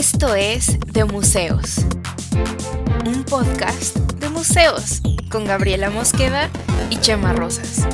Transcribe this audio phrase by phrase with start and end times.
[0.00, 1.84] Esto es De Museos,
[3.04, 6.48] un podcast de museos con Gabriela Mosqueda
[6.88, 7.86] y Chema Rosas.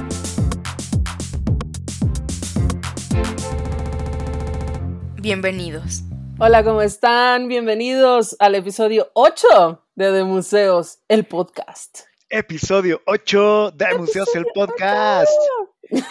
[5.17, 6.03] Bienvenidos.
[6.39, 7.49] Hola, ¿cómo están?
[7.49, 12.03] Bienvenidos al episodio 8 de De Museos, el podcast.
[12.29, 15.33] Episodio 8 de Museos, el podcast.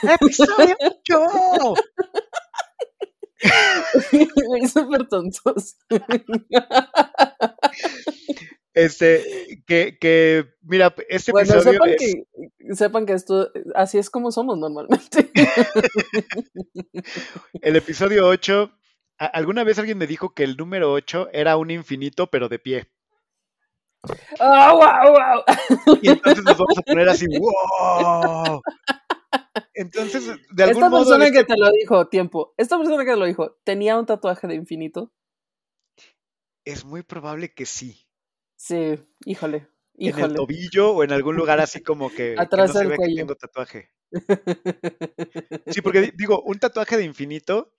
[0.03, 0.75] Episodio
[1.07, 1.73] 8.
[4.73, 5.77] Súper tontos.
[8.73, 14.09] Este, que, que, mira, este Bueno, episodio sepan es- que, sepan que esto, así es
[14.09, 15.31] como somos normalmente.
[17.61, 18.71] el episodio 8.
[19.17, 22.59] a- Alguna vez alguien me dijo que el número 8 era un infinito, pero de
[22.59, 22.89] pie.
[24.39, 25.43] ¡Ah, wow, wow!
[26.01, 28.61] Y entonces nos vamos a poner así, ¡wow!
[29.73, 31.01] Entonces, de algún Esta modo.
[31.05, 34.47] persona que te lo dijo, tiempo, esta persona que te lo dijo, ¿tenía un tatuaje
[34.47, 35.11] de infinito?
[36.65, 38.07] Es muy probable que sí.
[38.55, 40.35] Sí, híjole, En el híjole.
[40.35, 43.15] tobillo o en algún lugar así como que, que Atrás se del que cuello.
[43.15, 43.91] tengo tatuaje.
[45.67, 47.71] Sí, porque di- digo, un tatuaje de infinito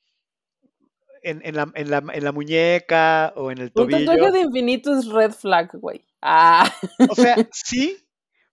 [1.22, 4.12] en, en la, en, la, en la muñeca o en el Un tobillo.
[4.12, 6.04] tatuaje de infinito es red flag, güey.
[6.22, 6.70] Ah,
[7.08, 7.96] O sea, sí,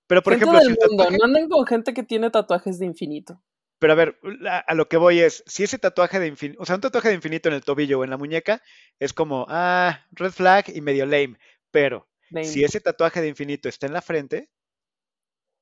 [0.08, 2.30] pero por gente ejemplo, si del el mundo, tatuaje- no anden con gente que tiene
[2.30, 3.42] tatuajes de infinito.
[3.80, 4.18] pero a ver,
[4.66, 7.16] a lo que voy es, si ese tatuaje de infinito, o sea, un tatuaje de
[7.16, 8.62] infinito en el tobillo o en la muñeca
[9.00, 11.38] es como, ah, red flag y medio lame,
[11.72, 12.46] pero Lame.
[12.46, 14.50] si ese tatuaje de infinito está en la frente,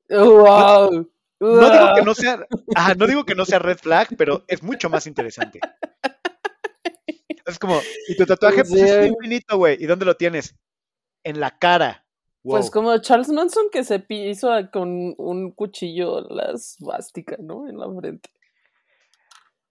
[0.09, 1.09] Wow.
[1.39, 4.61] no digo que no sea, ajá, no digo que no sea red flag, pero es
[4.61, 5.59] mucho más interesante.
[7.45, 10.55] Es como, y tu tatuaje pues, es infinito, güey, ¿y dónde lo tienes?
[11.23, 12.05] En la cara.
[12.43, 17.67] Pues como Charles Manson que se hizo con un cuchillo la svástica, ¿no?
[17.69, 18.29] En la frente.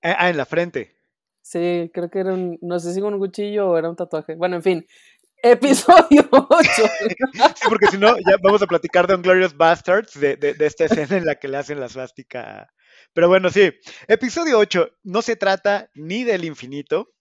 [0.02, 0.96] Ah, ah, en la frente.
[1.42, 4.36] Sí, creo que era un, no sé si con un cuchillo o era un tatuaje.
[4.36, 4.86] Bueno, en fin.
[5.42, 6.62] Episodio 8.
[7.56, 10.84] Sí, porque si no, ya vamos a platicar de Glorious Bastards, de, de, de esta
[10.84, 12.70] escena en la que le hacen la svástica.
[13.14, 13.72] Pero bueno, sí.
[14.06, 17.12] Episodio 8 no se trata ni del infinito,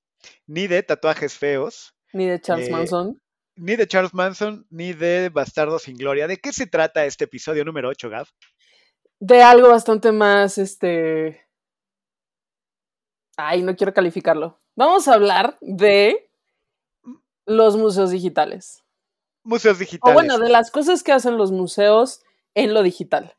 [0.47, 3.21] ni de tatuajes feos, Ni de Charles Eh, Manson.
[3.59, 6.27] Ni de Charles Manson, ni de Bastardos sin Gloria.
[6.27, 8.27] ¿De qué se trata este episodio número 8, Gav?
[9.19, 11.45] De algo bastante más, este...
[13.37, 14.59] Ay, no quiero calificarlo.
[14.75, 16.29] Vamos a hablar de
[17.45, 18.83] los museos digitales.
[19.43, 20.13] Museos O digitales.
[20.13, 22.21] bueno, de las cosas que hacen los museos
[22.53, 23.35] en lo digital.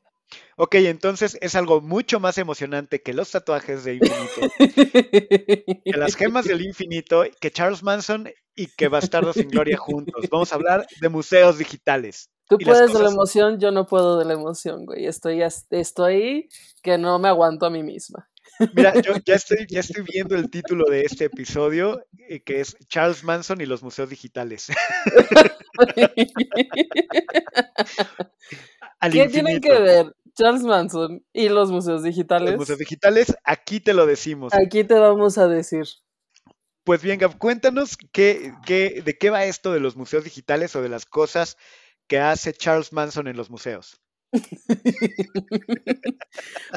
[0.56, 4.54] Ok, entonces es algo mucho más emocionante que los tatuajes de infinito,
[5.84, 8.30] que las gemas del infinito, que Charles Manson
[8.60, 10.26] y que Bastardos sin Gloria juntos.
[10.30, 12.28] Vamos a hablar de museos digitales.
[12.46, 15.06] Tú puedes de la emoción, yo no puedo de la emoción, güey.
[15.06, 15.40] Estoy,
[15.70, 16.48] estoy
[16.82, 18.28] que no me aguanto a mí misma.
[18.74, 22.76] Mira, yo ya estoy, ya estoy viendo el título de este episodio, eh, que es
[22.88, 24.68] Charles Manson y los museos digitales.
[29.00, 32.50] Al ¿Qué tienen que ver Charles Manson y los museos digitales?
[32.50, 34.52] Los museos digitales, aquí te lo decimos.
[34.52, 35.86] Aquí te vamos a decir.
[36.84, 40.82] Pues bien, Gab, cuéntanos qué, qué, de qué va esto de los museos digitales o
[40.82, 41.56] de las cosas
[42.06, 44.00] que hace Charles Manson en los museos.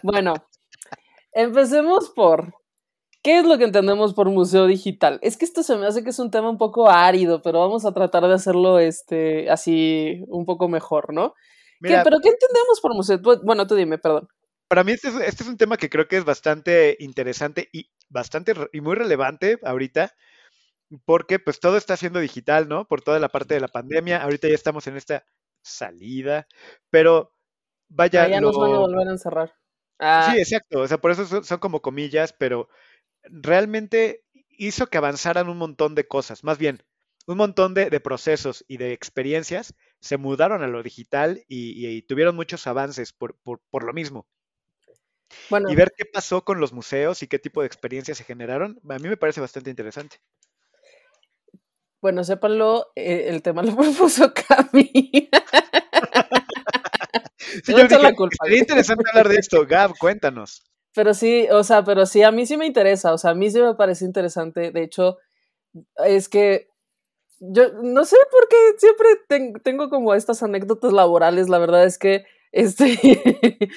[0.03, 0.33] Bueno,
[1.33, 2.53] empecemos por
[3.21, 5.19] ¿qué es lo que entendemos por museo digital?
[5.21, 7.85] Es que esto se me hace que es un tema un poco árido, pero vamos
[7.85, 11.29] a tratar de hacerlo este así un poco mejor, ¿no?
[11.33, 13.17] ¿Qué- Mira, ¿Pero qué entendemos por museo?
[13.19, 14.27] Bu- Bueno, tú dime, perdón.
[14.73, 17.91] Para mí este es, este es un tema que creo que es bastante interesante y
[18.09, 20.15] bastante y muy relevante ahorita,
[21.05, 22.87] porque pues todo está siendo digital, ¿no?
[22.87, 24.23] Por toda la parte de la pandemia.
[24.23, 25.25] Ahorita ya estamos en esta
[25.61, 26.47] salida,
[26.89, 27.35] pero
[27.87, 29.53] vaya, ya nos van a volver a encerrar.
[29.99, 30.79] Ah, Sí, exacto.
[30.79, 32.67] O sea, por eso son, son como comillas, pero
[33.25, 36.43] realmente hizo que avanzaran un montón de cosas.
[36.43, 36.81] Más bien,
[37.27, 42.01] un montón de, de procesos y de experiencias se mudaron a lo digital y, y
[42.01, 44.25] tuvieron muchos avances por, por, por lo mismo.
[45.49, 48.79] Bueno, Y ver qué pasó con los museos y qué tipo de experiencias se generaron,
[48.89, 50.17] a mí me parece bastante interesante.
[52.01, 55.29] Bueno, sépanlo, eh, el tema lo propuso Cami.
[57.63, 58.33] Sí, yo echo la dije, culpa.
[58.33, 59.65] estaría interesante hablar de esto.
[59.67, 60.63] Gab, cuéntanos.
[60.95, 63.49] Pero sí, o sea, pero sí, a mí sí me interesa, o sea, a mí
[63.49, 64.71] sí me parece interesante.
[64.71, 65.17] De hecho,
[66.05, 66.67] es que
[67.39, 71.49] yo no sé por qué siempre ten- tengo como estas anécdotas laborales.
[71.49, 72.97] La verdad es que, este,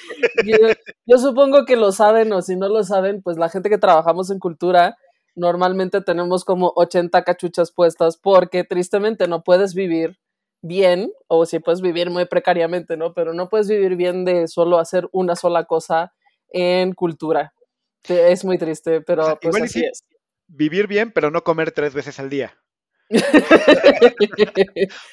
[0.45, 0.57] yo,
[1.05, 4.29] yo supongo que lo saben o si no lo saben, pues la gente que trabajamos
[4.29, 4.97] en cultura
[5.35, 10.19] normalmente tenemos como 80 cachuchas puestas porque tristemente no puedes vivir
[10.61, 13.13] bien, o si puedes vivir muy precariamente, ¿no?
[13.13, 16.13] Pero no puedes vivir bien de solo hacer una sola cosa
[16.49, 17.53] en cultura.
[18.07, 19.85] Es muy triste, pero sea, pues igual y así sí.
[19.85, 20.03] es.
[20.47, 22.57] Vivir bien, pero no comer tres veces al día.
[23.09, 23.17] o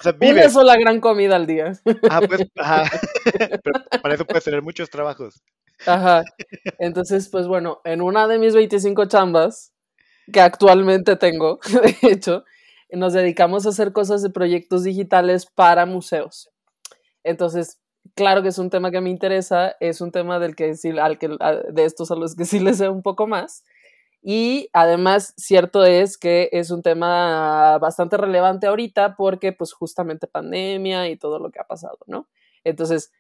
[0.03, 0.45] sea, vives.
[0.45, 1.73] Una sola gran comida al día.
[2.11, 2.47] Ah, pues.
[3.63, 5.43] Pero para eso puedes tener muchos trabajos.
[5.87, 6.23] Ajá.
[6.79, 9.73] Entonces, pues bueno, en una de mis 25 chambas,
[10.33, 11.59] que actualmente tengo,
[12.03, 12.45] de hecho,
[12.91, 16.51] nos dedicamos a hacer cosas de proyectos digitales para museos.
[17.23, 17.81] Entonces,
[18.15, 21.29] claro que es un tema que me interesa, es un tema del que al que,
[21.29, 23.65] de estos a los que sí les sé un poco más.
[24.23, 31.11] Y además, cierto es que es un tema bastante relevante ahorita porque pues justamente pandemia
[31.11, 32.27] y todo lo que ha pasado, ¿no?
[32.65, 33.13] Entonces,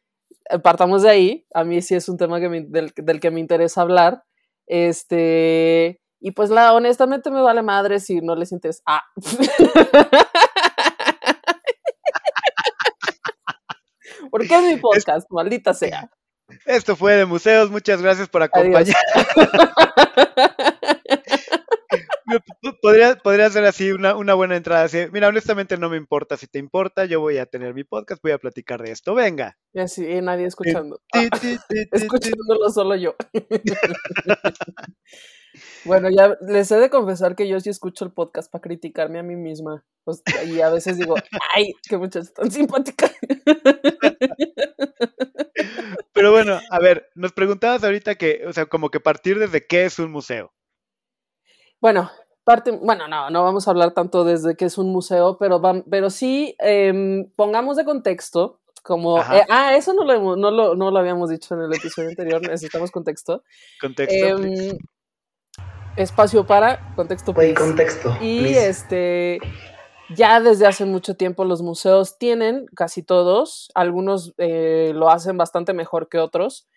[0.63, 3.83] partamos de ahí, a mí sí es un tema que del, del, que me interesa
[3.83, 4.25] hablar.
[4.67, 8.83] Este, y pues la, honestamente me vale madre si no les interesa.
[8.87, 9.05] Ah.
[14.31, 16.11] Porque es mi podcast, maldita sea.
[16.67, 18.97] Esto fue de museos, muchas gracias por acompañar.
[22.83, 24.85] podría, podría ser así una, una buena entrada.
[24.85, 26.37] Así, mira, honestamente no me importa.
[26.37, 29.15] Si te importa, yo voy a tener mi podcast, voy a platicar de esto.
[29.15, 29.57] Venga.
[29.73, 31.01] Y así, nadie escuchando.
[31.93, 33.15] Escuchándolo solo yo.
[35.85, 39.23] Bueno, ya les he de confesar que yo sí escucho el podcast para criticarme a
[39.23, 39.85] mí misma.
[40.03, 41.15] Pues, y a veces digo,
[41.55, 43.11] ay, qué muchachos tan simpática.
[46.13, 49.85] Pero bueno, a ver, nos preguntabas ahorita que, o sea, como que partir desde qué
[49.85, 50.53] es un museo.
[51.81, 52.11] Bueno,
[52.45, 55.61] parte, bueno, no, no vamos a hablar tanto desde qué es un museo, pero,
[55.91, 60.91] pero sí em, pongamos de contexto como, eh, ah, eso no lo, no, lo, no
[60.91, 63.43] lo habíamos dicho en el episodio anterior, necesitamos contexto.
[63.81, 64.15] Contexto.
[64.15, 64.79] Em,
[65.97, 67.33] espacio para contexto.
[67.33, 68.15] contexto.
[68.21, 69.39] Y este,
[70.15, 75.73] ya desde hace mucho tiempo los museos tienen, casi todos, algunos eh, lo hacen bastante
[75.73, 76.69] mejor que otros,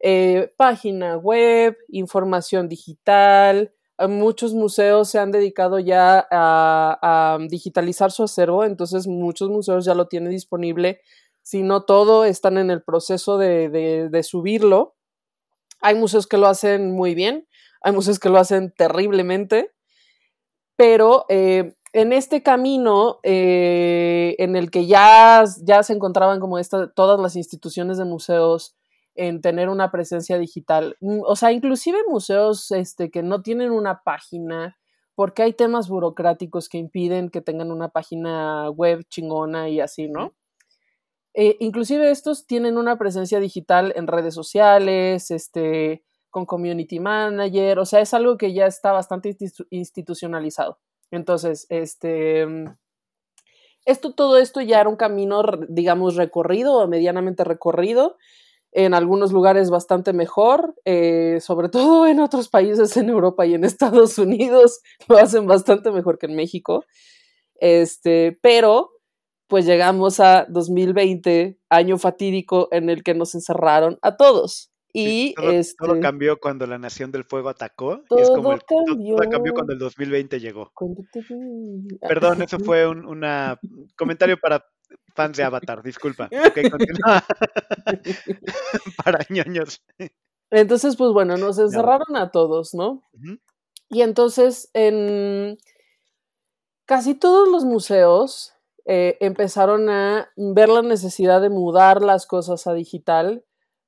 [0.00, 3.72] eh, página web, información digital.
[4.06, 10.06] Muchos museos se han dedicado ya a, digitalizar su acervo, entonces muchos museos ya lo
[10.06, 11.00] tienen disponible.
[11.42, 14.96] Si no todo, están en el proceso de, de subirlo.
[15.80, 17.48] Hay museos que lo hacen muy bien,
[17.80, 19.72] hay museos que lo hacen terriblemente,
[20.76, 26.92] pero eh, en este camino eh, en el que ya, ya se encontraban como esta,
[26.92, 28.76] todas las instituciones de museos
[29.18, 34.02] en tener una presencia digital, mm, o sea, inclusive museos este, que no tienen una
[34.04, 34.78] página,
[35.14, 40.34] porque hay temas burocráticos que impiden que tengan una página web chingona y así, ¿no?
[41.34, 47.86] Eh, inclusive estos tienen una presencia digital en redes sociales, este, con community manager, o
[47.86, 49.36] sea, es algo que ya está bastante
[49.70, 50.78] institucionalizado.
[51.10, 52.46] Entonces, este,
[53.84, 58.16] esto, todo esto ya era un camino, digamos, recorrido o medianamente recorrido,
[58.78, 63.64] en algunos lugares bastante mejor, eh, sobre todo en otros países en Europa y en
[63.64, 66.84] Estados Unidos lo hacen bastante mejor que en México.
[67.56, 68.90] Este, pero
[69.48, 74.70] pues llegamos a 2020, año fatídico en el que nos encerraron a todos.
[74.92, 78.02] Y todo, este, cambió cuando la Nación del Fuego atacó.
[78.08, 79.16] Todo, y es como cambió.
[79.16, 80.72] todo cambió cuando el 2020 llegó.
[82.00, 83.58] Perdón, eso fue un una
[83.96, 84.64] comentario para
[85.14, 86.28] fans de Avatar, disculpa.
[86.50, 86.70] Okay,
[89.04, 89.82] para ñoños.
[90.50, 93.02] Entonces, pues bueno, nos encerraron a todos, ¿no?
[93.90, 95.58] Y entonces, en
[96.86, 98.54] casi todos los museos
[98.86, 103.44] eh, empezaron a ver la necesidad de mudar las cosas a digital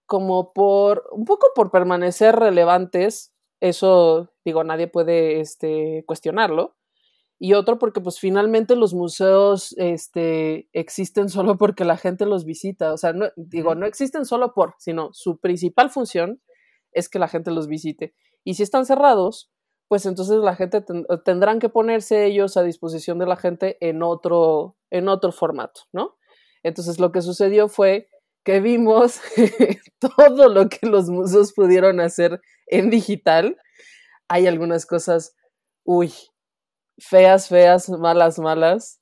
[0.06, 6.76] como por, un poco por permanecer relevantes, eso digo, nadie puede este, cuestionarlo,
[7.42, 12.92] y otro porque pues finalmente los museos este, existen solo porque la gente los visita,
[12.92, 16.42] o sea, no, digo, no existen solo por, sino su principal función
[16.92, 18.14] es que la gente los visite.
[18.44, 19.50] Y si están cerrados,
[19.88, 20.84] pues entonces la gente
[21.24, 26.18] tendrán que ponerse ellos a disposición de la gente en otro, en otro formato, ¿no?
[26.62, 28.10] Entonces lo que sucedió fue
[28.44, 29.18] que vimos
[29.98, 33.56] todo lo que los museos pudieron hacer en digital,
[34.28, 35.34] hay algunas cosas,
[35.84, 36.12] uy,
[37.00, 39.00] feas, feas, malas, malas,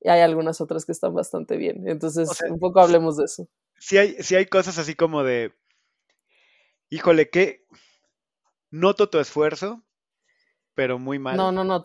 [0.00, 1.88] y hay algunas otras que están bastante bien.
[1.88, 3.48] Entonces, un poco hablemos de eso.
[3.78, 5.54] Sí hay, sí hay cosas así como de,
[6.90, 7.66] híjole, que
[8.70, 9.82] noto tu esfuerzo,
[10.74, 11.36] pero muy mal.
[11.36, 11.84] No, no, no,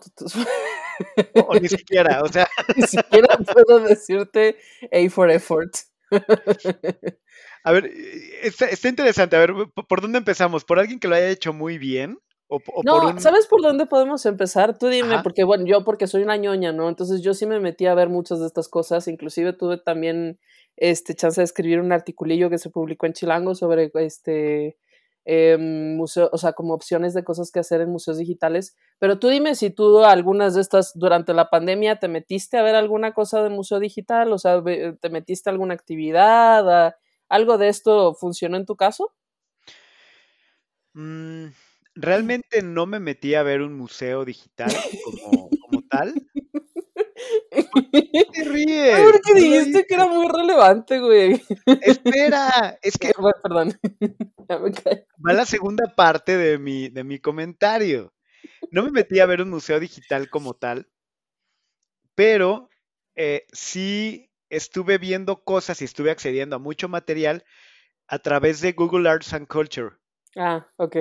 [1.34, 2.48] o, ni siquiera, o sea.
[2.76, 4.56] Ni siquiera puedo decirte
[4.92, 5.74] A for effort.
[7.64, 7.90] A ver,
[8.42, 9.36] está, interesante.
[9.36, 9.54] A ver,
[9.88, 10.64] ¿por dónde empezamos?
[10.64, 12.18] ¿Por alguien que lo haya hecho muy bien?
[12.54, 14.76] O, no, ¿sabes por dónde podemos empezar?
[14.76, 16.90] Tú dime, porque bueno, yo porque soy una ñoña, ¿no?
[16.90, 20.38] Entonces yo sí me metí a ver muchas de estas cosas, inclusive tuve también
[20.76, 24.76] este chance de escribir un articulillo que se publicó en Chilango sobre este
[25.24, 28.76] em, museo, o sea, como opciones de cosas que hacer en museos digitales.
[28.98, 32.74] Pero tú dime si tú algunas de estas durante la pandemia te metiste a ver
[32.74, 36.94] alguna cosa de museo digital, o sea, te metiste a alguna actividad,
[37.30, 39.10] algo de esto funcionó en tu caso?
[40.94, 41.46] Mm,
[41.94, 44.72] realmente no me metí a ver un museo digital
[45.04, 46.14] como, como tal.
[47.50, 49.00] te ríes?
[49.00, 51.42] Porque dijiste que era muy relevante, güey.
[51.82, 53.12] Espera, es que.
[53.42, 53.78] perdón.
[55.26, 58.12] Va la segunda parte de mi, de mi comentario.
[58.70, 60.88] No me metí a ver un museo digital como tal,
[62.14, 62.68] pero
[63.14, 67.44] eh, sí estuve viendo cosas y estuve accediendo a mucho material
[68.06, 69.96] a través de Google Arts and Culture.
[70.36, 70.96] Ah, ok.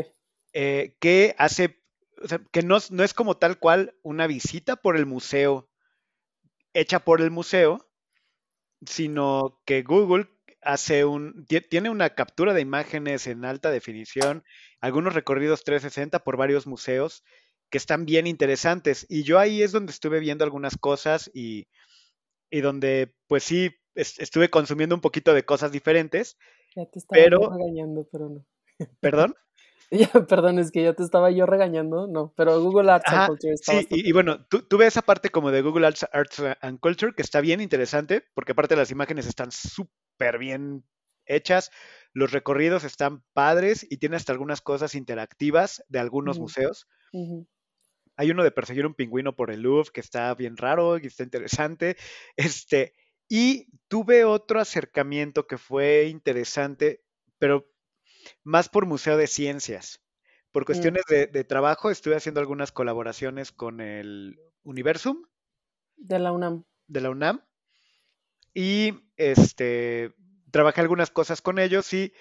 [0.53, 1.81] Eh, que hace,
[2.21, 5.69] o sea, que no, no, es como tal cual una visita por el museo,
[6.73, 7.89] hecha por el museo,
[8.85, 10.27] sino que Google
[10.61, 14.43] hace un, tiene una captura de imágenes en alta definición,
[14.79, 17.23] algunos recorridos 360 por varios museos
[17.69, 19.05] que están bien interesantes.
[19.09, 21.67] Y yo ahí es donde estuve viendo algunas cosas y,
[22.49, 26.37] y donde, pues sí, estuve consumiendo un poquito de cosas diferentes.
[26.75, 27.49] Ya te estaba pero...
[27.49, 28.45] regañando, pero no.
[28.99, 29.35] ¿Perdón?
[30.15, 33.53] Ya, perdón, es que ya te estaba yo regañando, no, pero Google Arts and Culture
[33.53, 37.13] está Sí, y, bueno, tú, ves esa parte como de Google Arts, Arts, and Culture
[37.13, 40.85] que está bien interesante, porque aparte las imágenes están súper bien
[41.25, 41.71] hechas,
[42.13, 46.87] los recorridos están padres y tiene hasta algunas cosas interactivas de algunos museos.
[48.15, 51.23] Hay uno de perseguir un pingüino por el Louvre que está bien raro y está
[51.23, 51.97] interesante.
[52.37, 52.93] Este,
[53.29, 57.03] y tuve otro acercamiento que fue interesante,
[57.39, 57.70] pero
[58.43, 60.01] más por Museo de Ciencias.
[60.51, 60.65] Por mm.
[60.65, 65.25] cuestiones de, trabajo estuve haciendo algunas colaboraciones con el Universum.
[65.95, 66.63] De la UNAM.
[66.87, 67.41] De la UNAM.
[68.53, 70.13] Y este
[70.51, 72.13] trabajé algunas cosas con ellos y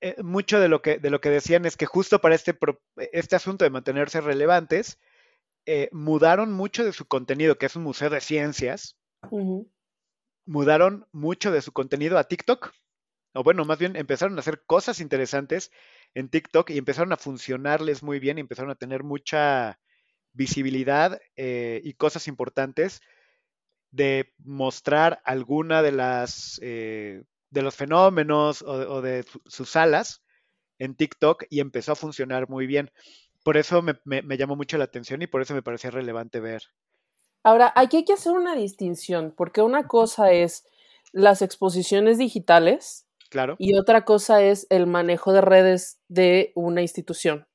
[0.00, 2.56] eh, mucho de lo, que, de lo que decían es que justo para este,
[3.12, 5.00] este asunto de mantenerse relevantes,
[5.66, 8.98] eh, mudaron mucho de su contenido, que es un museo de ciencias,
[10.44, 12.72] mudaron mucho de su contenido a TikTok
[13.34, 15.72] o bueno, más bien empezaron a hacer cosas interesantes
[16.14, 19.78] en TikTok y empezaron a funcionarles muy bien y empezaron a tener mucha
[20.32, 23.00] visibilidad eh, y cosas importantes
[23.90, 30.24] de mostrar alguna de las eh, de los fenómenos o, de sus salas
[30.78, 32.90] en TikTok y empezó a funcionar muy bien.
[33.44, 36.64] Por eso me, me, llamó mucho la atención y por eso me parecía relevante ver.
[37.44, 40.66] Ahora, aquí hay que hacer una distinción, porque una cosa es
[41.12, 43.06] las exposiciones digitales
[43.58, 47.46] y otra cosa es el manejo de redes de una institución.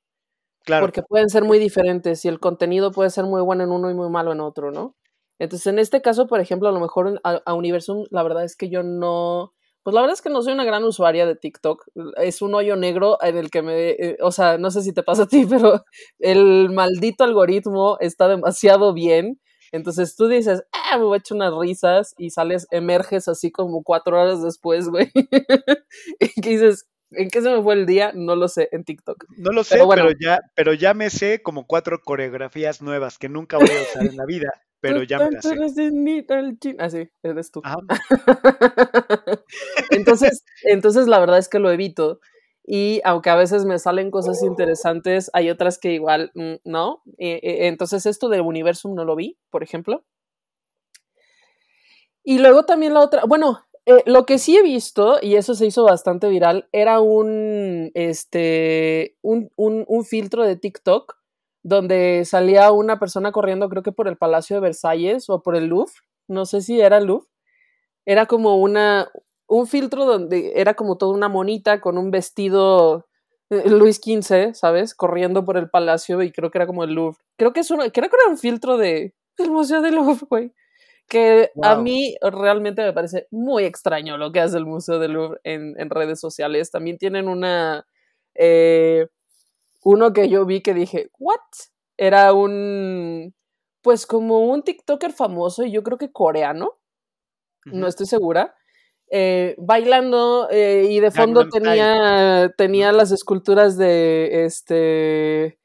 [0.65, 0.85] Claro.
[0.85, 3.93] Porque pueden ser muy diferentes y el contenido puede ser muy bueno en uno y
[3.93, 4.95] muy malo en otro, ¿no?
[5.39, 8.69] Entonces, en este caso, por ejemplo, a lo mejor a, Universum, la verdad es que
[8.69, 9.53] yo no.
[9.83, 11.85] Pues la verdad es que no soy una gran usuaria de TikTok.
[12.17, 13.91] Es un hoyo negro en el que me.
[13.91, 15.85] Eh, o sea, no sé si te pasa a ti, pero
[16.19, 19.39] el maldito algoritmo está demasiado bien
[19.71, 23.83] entonces tú dices, ah, me voy a echar unas risas y sales, emerges así como
[23.83, 25.11] cuatro horas después, güey.
[26.19, 28.11] y que dices, ¿en qué se me fue el día?
[28.13, 29.25] No lo sé, en TikTok.
[29.37, 33.57] No lo sé, pero, ya, pero ya me sé como cuatro coreografías nuevas que nunca
[33.57, 35.55] voy a usar en la vida, pero ya me las sé.
[36.79, 37.61] Así, ah, eres tú.
[39.91, 42.19] entonces, entonces la verdad es que lo evito
[42.71, 47.01] y aunque a veces me salen cosas interesantes, hay otras que igual mm, no.
[47.17, 50.05] Eh, eh, entonces esto de Universum no lo vi, por ejemplo.
[52.23, 55.65] Y luego también la otra, bueno, eh, lo que sí he visto, y eso se
[55.65, 61.15] hizo bastante viral, era un, este, un, un, filtro de TikTok
[61.63, 65.65] donde salía una persona corriendo, creo que por el Palacio de Versalles o por el
[65.65, 65.93] Louvre,
[66.27, 67.25] no sé si era el Louvre,
[68.05, 69.09] era como una,
[69.49, 73.07] un filtro donde era como toda una monita con un vestido
[73.49, 74.93] eh, Luis XV, ¿sabes?
[74.93, 77.17] Corriendo por el palacio y creo que era como el Louvre.
[77.35, 80.53] Creo que es creo que era un filtro de el Museo del Louvre, güey.
[81.07, 85.39] Que a mí realmente me parece muy extraño lo que hace el Museo del Louvre
[85.43, 86.69] en, redes sociales.
[86.69, 87.87] También tienen una.
[88.35, 89.07] Eh,
[89.83, 91.39] uno que yo vi que dije, ¿what?
[91.97, 93.33] Era un.
[93.81, 96.77] Pues como un TikToker famoso, y yo creo que coreano.
[97.65, 98.55] No estoy segura
[99.11, 105.59] eh, bailando eh, y de fondo tenía, tenía las esculturas de este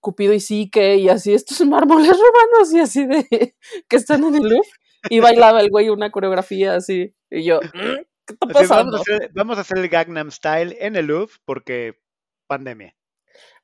[0.00, 3.54] Cupido y Sique y así estos mármoles romanos y así de
[3.88, 4.68] que están en el Louvre
[5.08, 8.98] y bailaba el güey una coreografía así y yo mm, ¿qué está pasando?
[9.34, 12.00] vamos, a hacer, el Gangnam Style en el Louvre porque
[12.46, 12.94] pandemia.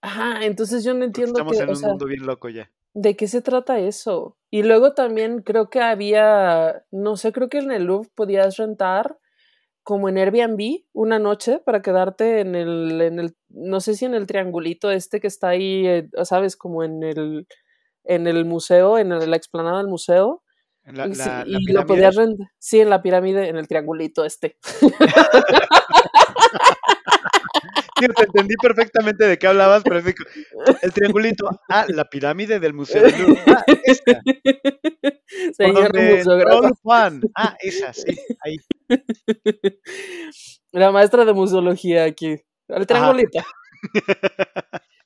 [0.01, 2.71] Ajá, entonces yo no entiendo estamos en un mundo bien loco ya.
[2.95, 4.39] ¿De qué se trata eso?
[4.51, 9.19] Y luego también creo que había, no sé, creo que en el Louvre podías rentar
[9.87, 14.15] como en Airbnb una noche para quedarte en el, en el, no sé si en
[14.15, 17.47] el triangulito este que está ahí, eh, sabes, como en el,
[18.03, 20.43] en el museo, en la explanada del museo.
[20.87, 22.49] La, y la- y lo podías rentar.
[22.59, 24.57] Sí, en la pirámide, en el triangulito este.
[27.99, 30.15] Tío, te entendí perfectamente de qué hablabas, pero es
[30.83, 31.49] el triangulito.
[31.69, 33.43] Ah, la pirámide del Museo del Louvre.
[33.47, 34.21] Ah, esta.
[35.57, 36.75] Señor museógrafo.
[36.83, 37.21] Juan.
[37.35, 38.57] Ah, esa, sí, ahí.
[40.73, 42.37] La maestra de museología aquí.
[42.69, 43.39] El triangulito.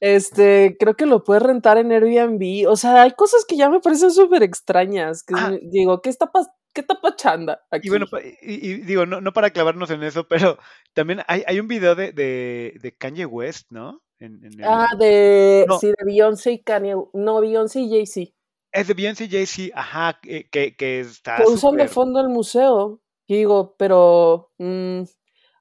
[0.00, 2.66] Este, creo que lo puedes rentar en Airbnb.
[2.68, 5.22] O sea, hay cosas que ya me parecen súper extrañas.
[5.22, 5.52] Que Ah.
[5.62, 7.88] digo, ¿qué está, pas- ¿qué está pachanda aquí?
[7.88, 8.06] Y bueno,
[8.42, 10.58] y, y digo, no, no para clavarnos en eso, pero
[10.94, 14.02] también hay, hay un video de, de, de Kanye West, ¿no?
[14.18, 15.78] En, en el- ah, de, No.
[15.78, 16.94] sí, de Beyoncé y Kanye.
[17.14, 18.32] No, Beyoncé y Jay-Z.
[18.72, 23.00] Es de Beyoncé Jay-Z, ajá, que, que, que está Que usan de fondo el museo.
[23.26, 25.02] Y digo, pero, mm,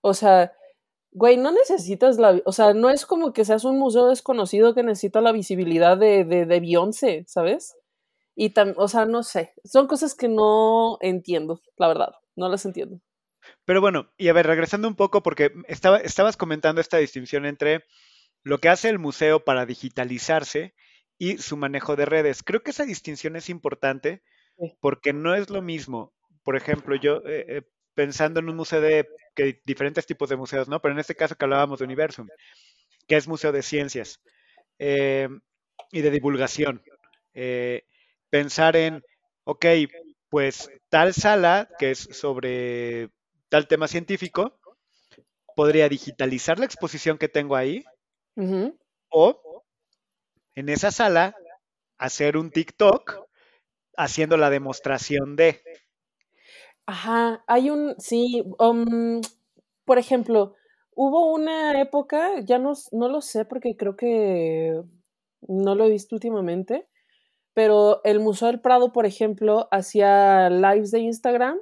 [0.01, 0.51] o sea,
[1.12, 4.84] güey, no necesitas la, o sea, no es como que seas un museo desconocido que
[4.84, 7.75] necesita la visibilidad de, de, de Beyoncé, ¿sabes?
[8.41, 12.63] Y tam, o sea, no sé, son cosas que no entiendo, la verdad, no las
[12.63, 13.01] entiendo.
[13.65, 17.84] Pero bueno, y a ver, regresando un poco, porque estaba, estabas comentando esta distinción entre
[18.43, 20.74] lo que hace el museo para digitalizarse
[21.17, 22.41] y su manejo de redes.
[22.41, 24.24] Creo que esa distinción es importante
[24.58, 24.74] Sí.
[24.79, 26.13] porque no es lo mismo.
[26.43, 27.62] Por ejemplo, yo eh, eh,
[27.93, 29.05] pensando en un museo de
[29.36, 30.81] que diferentes tipos de museos, ¿no?
[30.81, 32.27] Pero en este caso que hablábamos de Universum,
[33.05, 34.22] que es museo de ciencias
[34.79, 35.27] eh,
[35.91, 36.81] y de divulgación.
[37.34, 37.84] Eh,
[38.29, 39.03] pensar en,
[39.43, 39.65] ok,
[40.29, 43.09] pues tal sala que es sobre
[43.50, 44.59] tal tema científico,
[45.55, 47.83] podría digitalizar la exposición que tengo ahí
[49.09, 49.63] o
[50.55, 51.36] en esa sala
[51.98, 53.27] hacer un TikTok
[53.98, 55.62] haciendo la demostración de.
[56.86, 59.21] Ajá, hay un, sí, um,
[59.83, 60.55] por ejemplo,
[60.95, 64.81] hubo una época, ya no, no lo sé porque creo que
[65.41, 66.88] no lo he visto últimamente,
[67.60, 71.60] pero el Museo del Prado, por ejemplo, hacía lives de Instagram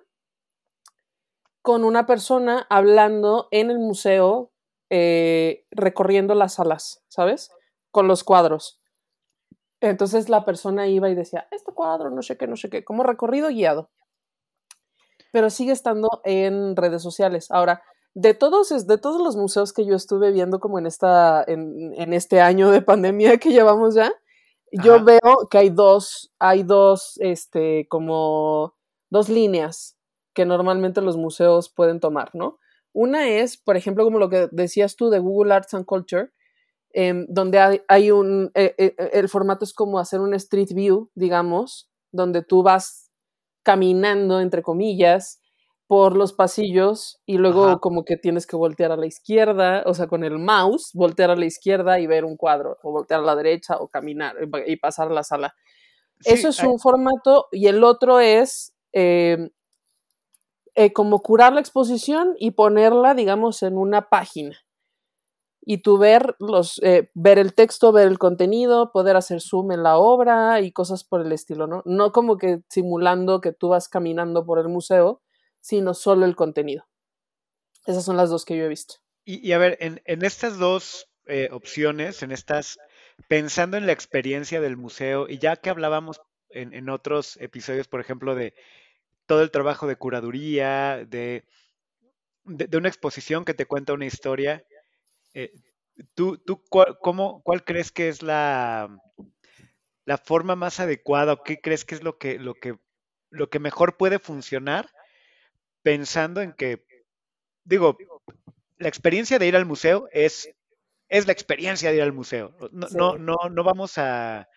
[1.64, 4.52] con una persona hablando en el museo,
[4.92, 7.50] eh, recorriendo las salas, ¿sabes?
[7.90, 8.80] Con los cuadros.
[9.82, 13.02] Entonces la persona iba y decía, este cuadro, no sé qué, no sé qué, como
[13.02, 13.90] recorrido guiado
[15.32, 17.50] pero sigue estando en redes sociales.
[17.50, 17.82] Ahora,
[18.14, 22.14] de todos, de todos los museos que yo estuve viendo como en, esta, en, en
[22.14, 24.14] este año de pandemia que llevamos ya,
[24.72, 25.04] yo Ajá.
[25.06, 28.76] veo que hay dos, hay dos, este, como
[29.10, 29.98] dos líneas
[30.34, 32.60] que normalmente los museos pueden tomar, ¿no?
[32.94, 36.30] Una es, por ejemplo, como lo que decías tú de Google Arts and Culture,
[36.94, 41.12] em, donde hay, hay un, eh, eh, el formato es como hacer un street view,
[41.16, 43.12] digamos, donde tú vas
[43.64, 45.42] caminando, entre comillas,
[45.88, 47.78] por los pasillos y luego Ajá.
[47.80, 51.36] como que tienes que voltear a la izquierda, o sea, con el mouse, voltear a
[51.38, 54.68] la izquierda y ver un cuadro, o voltear a la derecha o caminar y pa-
[54.68, 55.56] y pasar a la sala.
[56.20, 59.50] Sí, Eso es hay- un formato y el otro es eh,
[60.76, 64.58] eh, como curar la exposición y ponerla, digamos, en una página.
[65.62, 69.84] Y tú ver, los, eh, ver el texto, ver el contenido, poder hacer zoom en
[69.84, 71.82] la obra y cosas por el estilo, ¿no?
[71.86, 75.22] No como que simulando que tú vas caminando por el museo,
[75.62, 76.88] sino solo el contenido.
[77.86, 78.96] Esas son las dos que yo he visto.
[79.24, 82.78] Y, a ver, en, en estas dos eh, opciones, en estas,
[83.28, 88.00] pensando en la experiencia del museo, y ya que hablábamos en, en otros episodios, por
[88.00, 88.54] ejemplo, de
[89.26, 91.44] todo el trabajo de curaduría, de,
[92.46, 94.66] de, de una exposición que te cuenta una historia,
[95.34, 95.52] eh,
[96.14, 98.88] ¿tú, tú cuál, cómo, cuál crees que es la,
[100.06, 102.78] la forma más adecuada o qué crees que es lo que, lo que,
[103.30, 104.90] lo que mejor puede funcionar
[105.88, 106.84] pensando en que,
[107.64, 107.98] digo,
[108.78, 110.50] la experiencia de ir al museo es,
[111.08, 112.54] es la experiencia de ir al museo.
[112.74, 112.98] No, Sí.
[112.98, 114.50] no, no, no vamos a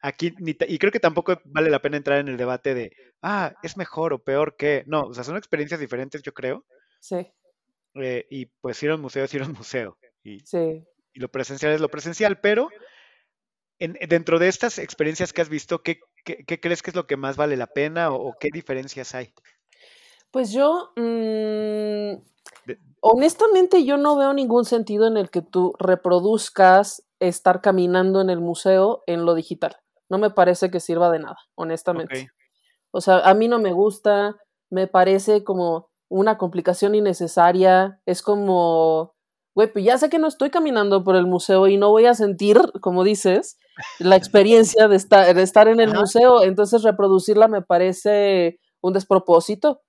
[0.00, 2.90] aquí, ni y creo que tampoco vale la pena entrar en el debate de,
[3.22, 6.66] ah, es mejor o peor que, no, o sea, son experiencias diferentes, yo creo,
[6.98, 7.24] Sí,
[7.94, 10.84] eh, y pues ir al museo es ir al museo, y, sí.
[11.12, 12.68] y lo presencial es lo presencial, pero
[13.78, 17.06] en- dentro de estas experiencias que has visto, ¿qué, qué- qué crees que es lo
[17.06, 19.32] que más vale la pena o, o qué diferencias hay?
[20.34, 22.16] Pues yo, mm,
[22.98, 28.40] honestamente, yo no veo ningún sentido en el que tú reproduzcas estar caminando en el
[28.40, 29.76] museo en lo digital.
[30.08, 32.32] No me parece que sirva de nada, honestamente.
[32.90, 34.34] O sea, a mí no me gusta,
[34.70, 38.00] me parece como una complicación innecesaria.
[38.04, 39.14] Es como,
[39.54, 42.14] güey, pues ya sé que no estoy caminando por el museo y no voy a
[42.14, 43.56] sentir, como dices,
[44.00, 46.00] la experiencia de estar, de estar en el Ajá.
[46.00, 46.42] museo.
[46.42, 49.80] Entonces reproducirla me parece un despropósito,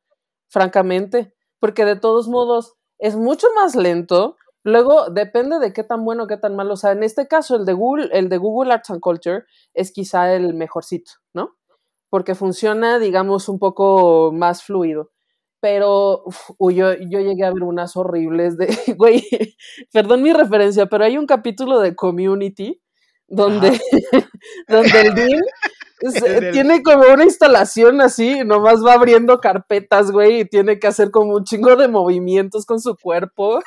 [0.50, 1.34] francamente.
[1.60, 4.38] porque de todos modos es mucho más lento.
[4.64, 6.74] Luego depende de qué tan bueno, qué tan malo.
[6.74, 9.92] O sea, en este caso, el de Google, el de Google Arts and Culture es
[9.92, 11.56] quizá el mejorcito, ¿no?
[12.10, 15.12] Porque funciona, digamos, un poco más fluido.
[15.60, 16.24] Pero
[16.60, 19.24] yo, yo llegué a ver unas horribles de, güey,
[19.92, 22.82] perdón mi referencia, pero hay un capítulo de Community
[23.28, 23.80] donde,
[24.68, 25.42] donde el Dean
[26.52, 31.36] tiene como una instalación así, nomás va abriendo carpetas, güey, y tiene que hacer como
[31.36, 33.62] un chingo de movimientos con su cuerpo.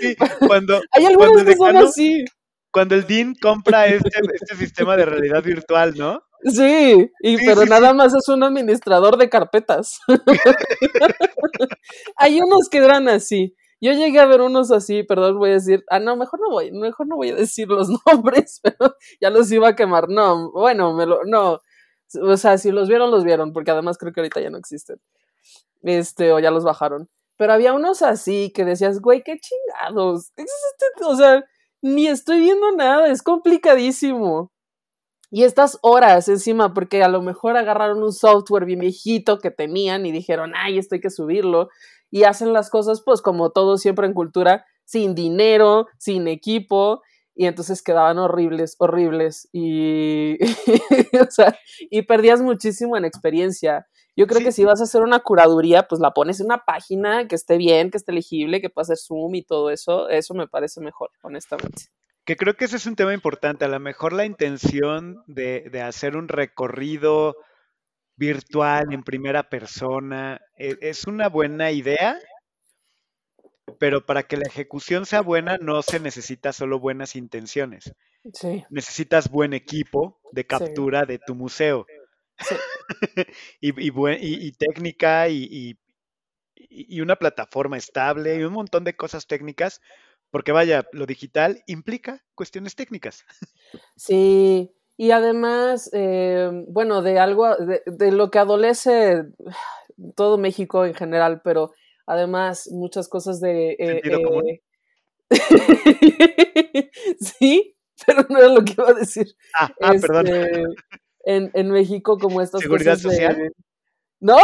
[0.00, 0.80] Sí, cuando.
[0.92, 2.24] Hay algunas que son así.
[2.70, 6.22] Cuando el Dean compra este, este sistema de realidad virtual, ¿no?
[6.44, 9.98] Sí, y, pero nada más es un administrador de carpetas.
[12.16, 13.54] Hay unos que eran así.
[13.80, 16.72] Yo llegué a ver unos así, perdón, voy a decir, ah, no, mejor no voy,
[16.72, 20.08] mejor no voy a decir los nombres, pero ya los iba a quemar.
[20.08, 21.60] No, bueno, me lo, no.
[22.22, 24.98] O sea, si los vieron, los vieron, porque además creo que ahorita ya no existen.
[25.82, 27.08] Este, o ya los bajaron.
[27.36, 30.32] Pero había unos así que decías, güey, qué chingados.
[30.36, 31.44] Este, o sea,
[31.82, 34.52] ni estoy viendo nada, es complicadísimo.
[35.30, 40.06] Y estas horas encima, porque a lo mejor agarraron un software bien viejito que tenían
[40.06, 41.68] y dijeron, ay, esto hay que subirlo.
[42.16, 47.02] Y hacen las cosas, pues como todo siempre en cultura, sin dinero, sin equipo.
[47.34, 49.50] Y entonces quedaban horribles, horribles.
[49.52, 50.38] Y,
[51.20, 51.54] o sea,
[51.90, 53.86] y perdías muchísimo en experiencia.
[54.16, 57.28] Yo creo que si vas a hacer una curaduría, pues la pones en una página
[57.28, 60.08] que esté bien, que esté legible, que pueda hacer zoom y todo eso.
[60.08, 61.88] Eso me parece mejor, honestamente.
[62.24, 63.66] Que creo que ese es un tema importante.
[63.66, 67.36] A lo mejor la intención de, hacer un recorrido
[68.16, 72.18] virtual en primera persona e, es, una buena idea,
[73.78, 77.92] pero para que la ejecución sea buena no se necesita solo buenas intenciones.
[78.32, 78.64] Sí.
[78.70, 81.86] Necesitas buen equipo de captura de tu museo.
[83.60, 85.78] y, y, técnica y,
[86.54, 89.80] y, una plataforma estable y un montón de cosas técnicas
[90.30, 93.24] porque vaya, lo digital implica cuestiones técnicas.
[93.96, 99.24] Sí, y además, eh, bueno, de algo, de, lo que adolece
[100.14, 101.74] todo México en general, pero
[102.06, 103.72] además muchas cosas de...
[103.78, 104.62] Eh, eh
[107.20, 109.26] sí, pero no es lo que iba a decir.
[109.54, 110.28] Ah, ah perdón.
[110.28, 110.62] Este,
[111.24, 113.52] en, en, México como estas ¿Seguridad social?
[114.20, 114.38] No.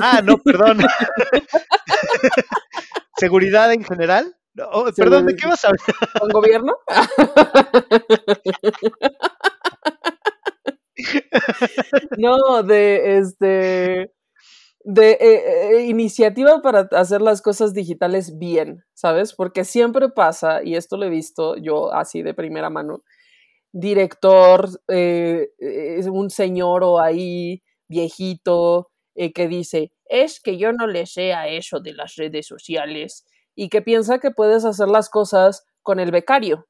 [0.00, 0.78] Ah, no, perdón.
[3.16, 4.36] ¿Seguridad en general?
[4.70, 5.84] Oh, perdón, ¿de qué vas a hablar?
[6.20, 6.76] ¿Con gobierno?
[12.18, 14.12] no, de este
[14.84, 19.34] de eh, eh, iniciativa para hacer las cosas digitales bien, ¿sabes?
[19.34, 23.02] Porque siempre pasa, y esto lo he visto yo así de primera mano,
[23.72, 25.50] director, eh,
[26.10, 28.90] un señor o ahí viejito
[29.34, 33.68] que dice, es que yo no le sé a eso de las redes sociales y
[33.68, 36.66] que piensa que puedes hacer las cosas con el becario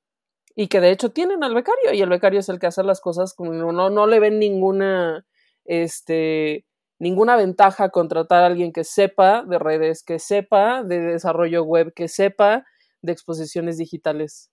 [0.61, 3.01] y que de hecho tienen al becario y el becario es el que hace las
[3.01, 5.25] cosas como no, no le ven ninguna
[5.65, 6.67] este
[6.99, 12.09] ninguna ventaja contratar a alguien que sepa de redes, que sepa de desarrollo web, que
[12.09, 12.67] sepa
[13.03, 14.51] de exposiciones digitales.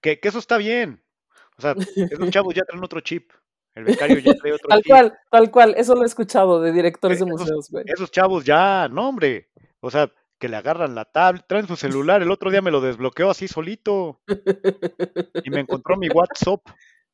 [0.00, 1.02] Que, eso está bien.
[1.58, 3.32] O sea, esos chavos ya traen otro chip.
[3.74, 5.74] El becario ya trae otro tal cual, tal cual.
[5.76, 7.82] Eso lo he escuchado de directores de museos, güey.
[7.88, 9.50] Esos chavos ya, no, hombre.
[9.80, 10.12] O sea,
[10.44, 12.20] que le agarran la tablet, traen su celular.
[12.20, 14.20] El otro día me lo desbloqueó así solito.
[15.42, 16.60] Y me encontró mi WhatsApp.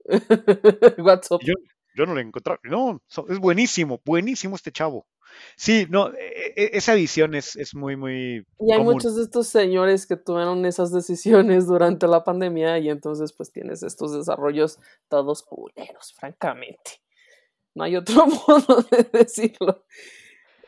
[0.98, 1.40] WhatsApp.
[1.44, 1.54] Yo,
[1.94, 2.56] yo, no le encontré.
[2.64, 5.06] No, es buenísimo, buenísimo este chavo.
[5.56, 8.44] Sí, no, e, e, esa visión es, es muy, muy.
[8.58, 13.32] Y hay muchos de estos señores que tuvieron esas decisiones durante la pandemia y entonces
[13.32, 17.00] pues tienes estos desarrollos todos culeros, francamente.
[17.76, 19.84] No hay otro modo de decirlo.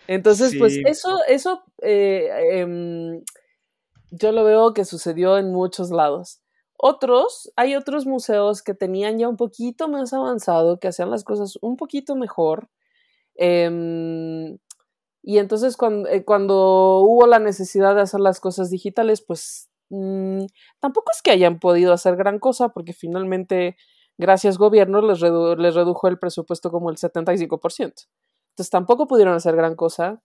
[0.07, 3.23] Entonces, pues eso, eso eh, em,
[4.11, 6.41] yo lo veo que sucedió en muchos lados.
[6.77, 11.57] Otros, hay otros museos que tenían ya un poquito más avanzado, que hacían las cosas
[11.63, 12.69] un poquito mejor.
[13.37, 14.59] Em,
[15.23, 20.47] y entonces cuando, eh, cuando, hubo la necesidad de hacer las cosas digitales, pues mm,
[20.81, 23.77] tampoco es que hayan podido hacer gran cosa, porque finalmente,
[24.19, 28.09] gracias gobierno, les, les redujo el presupuesto como el 75%.
[28.53, 30.23] Entonces tampoco pudieron hacer gran cosa.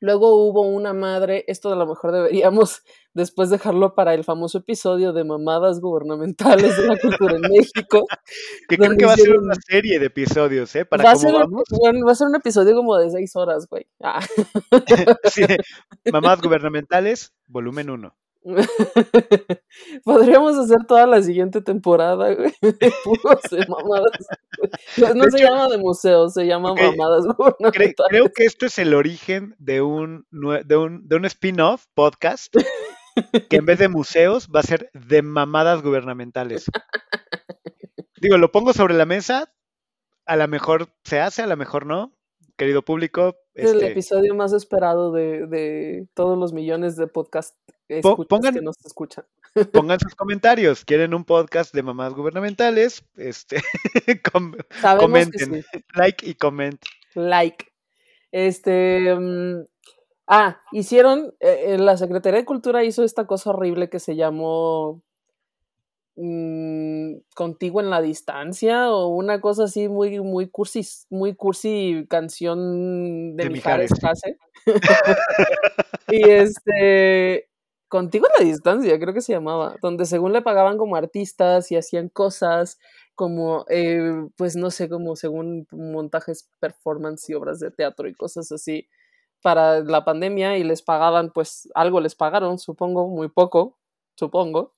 [0.00, 2.82] Luego hubo una madre, esto a lo mejor deberíamos
[3.14, 8.06] después dejarlo para el famoso episodio de mamadas gubernamentales de la cultura en México.
[8.68, 10.84] Que creo que va a ser una serie de episodios, ¿eh?
[10.84, 13.86] Para va, a ser, va a ser un episodio como de seis horas, güey.
[14.02, 14.20] Ah.
[15.24, 15.42] sí,
[16.12, 18.14] mamadas gubernamentales, volumen uno.
[20.04, 24.26] Podríamos hacer toda la siguiente temporada, güey, de puros de mamadas.
[24.96, 27.24] No, De se hecho- llama de museo, se llama mamadas
[27.74, 32.54] Cre- creo que esto es el origen de un, de un, de un spin-off podcast
[33.48, 36.66] que en vez de museos va a ser de mamadas gubernamentales.
[38.20, 39.52] Digo, lo pongo sobre la mesa,
[40.26, 42.14] a lo mejor se hace, a lo mejor no.
[42.56, 47.54] Querido público, Es el este, episodio más esperado de, de todos los millones de podcast
[48.28, 49.24] pongan- que nos escuchan.
[49.72, 50.84] pongan sus comentarios.
[50.84, 53.02] ¿Quieren un podcast de mamadas gubernamentales?
[53.16, 53.56] Este,
[54.32, 55.62] com- Sabemos comenten.
[55.62, 55.78] sí.
[55.94, 56.80] like y comment.
[57.14, 57.66] Like.
[58.30, 59.14] Este.
[59.18, 59.64] mm,
[60.26, 61.34] ah, hicieron.
[61.40, 65.02] eh, la Secretaría de Cultura hizo esta cosa horrible que se llamó.
[66.16, 73.36] mm, Contigo en la distancia o una cosa así muy, muy cursi, muy cursi canción
[73.36, 74.22] de, De Mijares Mijares.
[76.10, 77.48] Y este.
[77.88, 81.76] Contigo en la distancia, creo que se llamaba, donde según le pagaban como artistas y
[81.76, 82.78] hacían cosas
[83.14, 88.52] como, eh, pues no sé, como según montajes, performance y obras de teatro y cosas
[88.52, 88.88] así
[89.42, 93.78] para la pandemia y les pagaban, pues algo les pagaron, supongo, muy poco,
[94.16, 94.74] supongo.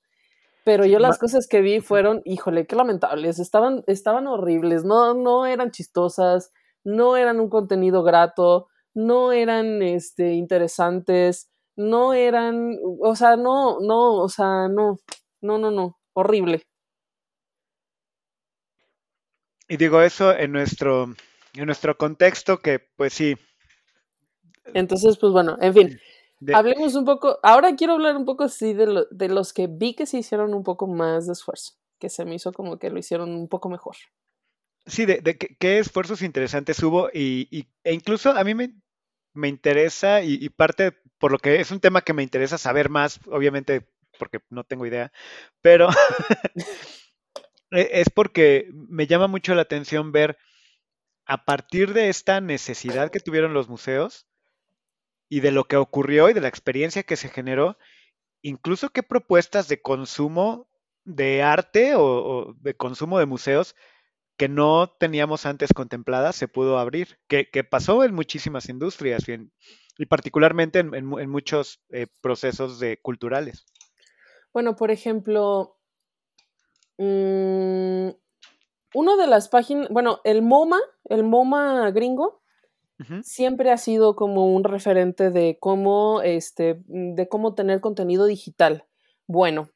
[0.63, 5.47] Pero yo las cosas que vi fueron, híjole, qué lamentables, estaban, estaban horribles, no, no
[5.47, 6.51] eran chistosas,
[6.83, 11.49] no eran un contenido grato, no eran este, interesantes,
[11.81, 14.97] no eran, o sea, no, no, o sea, no,
[15.41, 16.63] no, no, no, horrible.
[19.67, 21.15] Y digo eso en nuestro,
[21.55, 23.35] en nuestro contexto que, pues sí,
[24.73, 25.99] Entonces, pues bueno, en fin,
[26.39, 29.67] de- hablemos un poco, ahora quiero hablar un poco sí de, lo- de los que
[29.67, 32.89] vi que se hicieron un poco más de esfuerzo, que se me hizo como que
[32.89, 33.95] lo hicieron un poco mejor.
[34.85, 38.73] Sí, de, de qué, qué esfuerzos interesantes hubo y, y- e incluso a mí me,
[39.33, 43.19] me interesa y, parte por lo que es un tema que me interesa saber más,
[43.27, 43.87] obviamente
[44.19, 45.11] porque no tengo idea,
[45.61, 45.89] pero
[47.71, 50.37] e- es porque me llama mucho la atención ver
[51.25, 54.27] a partir de esta necesidad que tuvieron los museos
[55.29, 57.77] y de lo que ocurrió y de la experiencia que se generó,
[58.41, 60.67] incluso qué propuestas de consumo
[61.05, 63.75] de arte o de consumo de museos
[64.41, 69.33] que no teníamos antes contempladas se pudo abrir, que, que pasó en muchísimas industrias y,
[69.33, 69.51] en-
[69.99, 73.67] y particularmente en, en mu- en muchos eh, procesos de, culturales.
[74.51, 75.77] Bueno, por ejemplo,
[76.97, 78.09] mm,
[78.95, 82.41] uno de las páginas, bueno, el MoMA, el MoMA gringo,
[83.21, 88.85] siempre ha sido como un referente de cómo, este, de cómo tener contenido digital.
[89.27, 89.69] Bueno,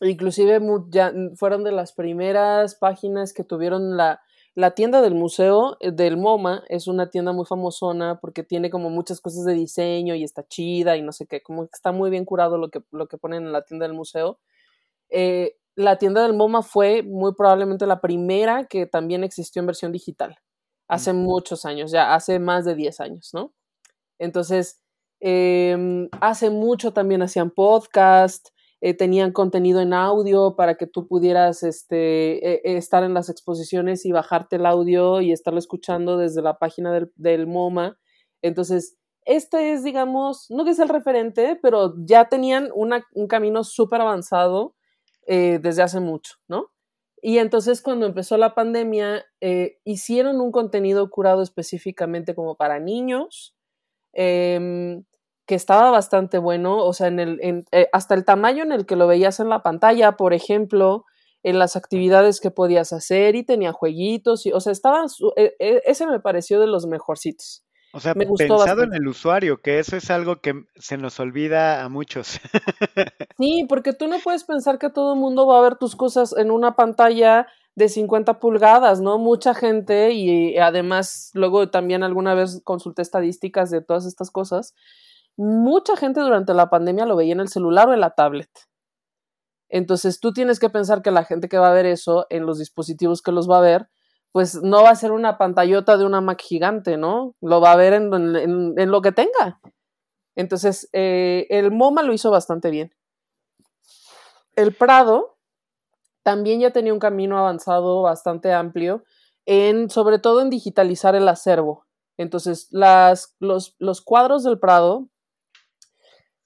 [0.00, 4.20] inclusive ya fueron de las primeras páginas que tuvieron la,
[4.54, 8.90] la tienda del museo eh, del MoMA, es una tienda muy famosona porque tiene como
[8.90, 12.10] muchas cosas de diseño y está chida y no sé qué, como que está muy
[12.10, 14.38] bien curado lo que, lo que ponen en la tienda del museo.
[15.10, 19.92] Eh, la tienda del MoMA fue muy probablemente la primera que también existió en versión
[19.92, 20.38] digital
[20.88, 23.52] hace muchos años, ya hace más de 10 años, ¿no?
[24.18, 24.80] Entonces,
[25.20, 28.50] em, hace mucho también hacían podcast,
[28.86, 33.30] eh, tenían contenido en audio para que tú pudieras este, eh, eh, estar en las
[33.30, 37.96] exposiciones y bajarte el audio y estarlo escuchando desde la página del, MoMA.
[38.42, 44.02] Entonces, este es, digamos, no que es el referente, pero ya tenían un camino súper
[44.02, 44.74] avanzado
[45.26, 46.70] desde hace mucho, ¿no?
[47.22, 49.24] Y entonces cuando empezó la pandemia,
[49.84, 53.56] hicieron un contenido curado específicamente como para niños,
[54.12, 55.04] em,
[55.46, 58.86] que estaba bastante bueno, o sea, en el, en- eh, hasta el tamaño en el
[58.86, 61.04] que lo veías en la pantalla, por ejemplo,
[61.42, 65.54] en las actividades que podías hacer y tenía jueguitos, y, o sea, estaba, su- e-
[65.58, 67.62] e- ese me pareció de los mejorcitos.
[67.92, 71.20] O sea, Me gustó pensado en el usuario, que eso es algo que se nos
[71.20, 72.40] olvida a muchos.
[73.38, 76.34] Sí, porque tú no puedes pensar que todo el mundo va a ver tus cosas
[76.36, 79.18] en una pantalla de 50 pulgadas, ¿no?
[79.18, 84.74] Mucha gente y además luego también alguna vez consulté estadísticas de todas estas cosas.
[85.36, 88.50] Mucha gente durante la pandemia lo veía en el celular o en la tablet.
[89.68, 92.58] Entonces tú tienes que pensar que la gente que va a ver eso en los
[92.58, 93.88] dispositivos que los va a ver,
[94.30, 97.34] pues no va a ser una pantallota de una Mac gigante, ¿no?
[97.40, 98.10] Lo va a ver en,
[98.90, 99.60] lo que tenga.
[100.36, 102.92] Entonces, eh, el MoMA lo hizo bastante bien.
[104.54, 105.38] El Prado
[106.22, 109.02] también ya tenía un camino avanzado bastante amplio
[109.46, 111.86] en, sobre todo en digitalizar el acervo.
[112.16, 115.08] Entonces, las, los cuadros del Prado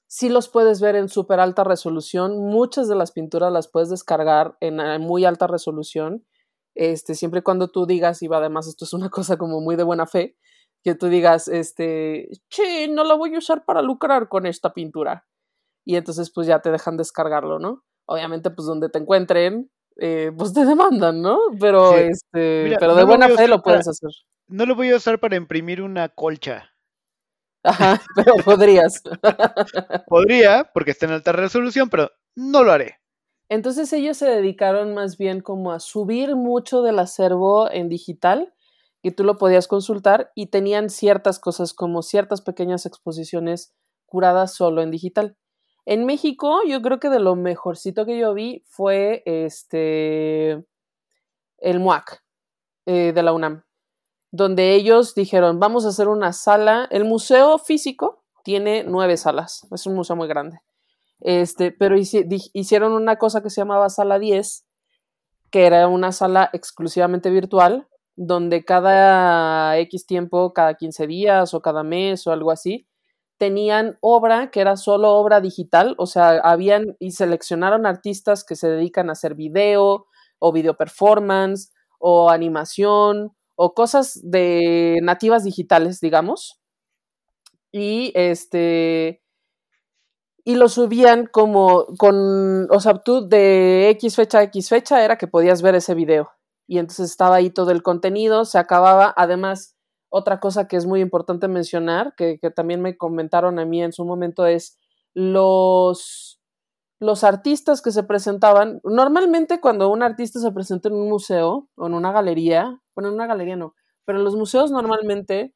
[0.09, 2.39] sí los puedes ver en súper alta resolución.
[2.39, 6.27] Muchas de las pinturas las puedes descargar en, eh, muy alta resolución.
[6.75, 9.85] Este, siempre y cuando tú digas, y además esto es una cosa como muy de
[9.85, 10.37] buena fe,
[10.85, 15.27] que tú digas, este, che, no la voy a usar para lucrar con esta pintura.
[15.85, 17.85] y entonces pues ya te dejan descargarlo, ¿no?
[18.07, 21.39] Obviamente pues donde te encuentren, eh, pues te demandan, ¿no?
[21.61, 22.05] Pero Sí.
[22.11, 24.11] este, Mira, pero de buena fe lo puedes hacer.
[24.49, 26.71] No lo voy a usar para imprimir una colcha.
[27.69, 29.03] Ajá, pero podrías.
[30.07, 32.97] Podría, porque está en alta resolución, pero no lo haré.
[33.51, 38.55] Entonces ellos se dedicaron más bien como a subir mucho del acervo en digital
[39.03, 43.75] y tú lo podías consultar y tenían ciertas cosas como ciertas pequeñas exposiciones
[44.07, 45.37] curadas solo en digital.
[45.85, 50.65] En México yo creo que de lo mejorcito que yo vi fue este
[51.59, 52.23] el MUAC
[52.87, 53.65] eh, de la UNAM,
[54.31, 59.87] donde ellos dijeron vamos a hacer una sala, el museo físico tiene nueve salas, es
[59.87, 60.61] un museo muy grande.
[61.21, 64.65] Este, pero hicieron una cosa que se llamaba sala 10,
[65.51, 71.83] que era una sala exclusivamente virtual, donde cada X tiempo, cada 15 días o cada
[71.83, 72.89] mes o algo así,
[73.39, 78.69] tenían obra que era solo obra digital, o sea, habían y seleccionaron artistas que se
[78.69, 80.07] dedican a hacer video
[80.41, 86.61] o video performance o animación o cosas de nativas digitales, digamos.
[87.73, 89.21] Y este
[90.45, 95.19] y lo subían como con, o sea, tú de X fecha a X fecha era
[95.19, 96.31] que podías ver ese video.
[96.69, 99.13] Y entonces estaba ahí todo el contenido, se acababa.
[99.17, 99.77] Además,
[100.09, 103.93] otra cosa que es muy importante mencionar, que, que también me comentaron a mí en
[103.93, 104.79] su momento, es
[105.15, 106.41] los,
[107.01, 108.81] los artistas que se presentaban.
[108.85, 113.15] Normalmente cuando un artista se presenta en un museo o en una galería, bueno, en
[113.15, 115.55] una galería no, pero los museos normalmente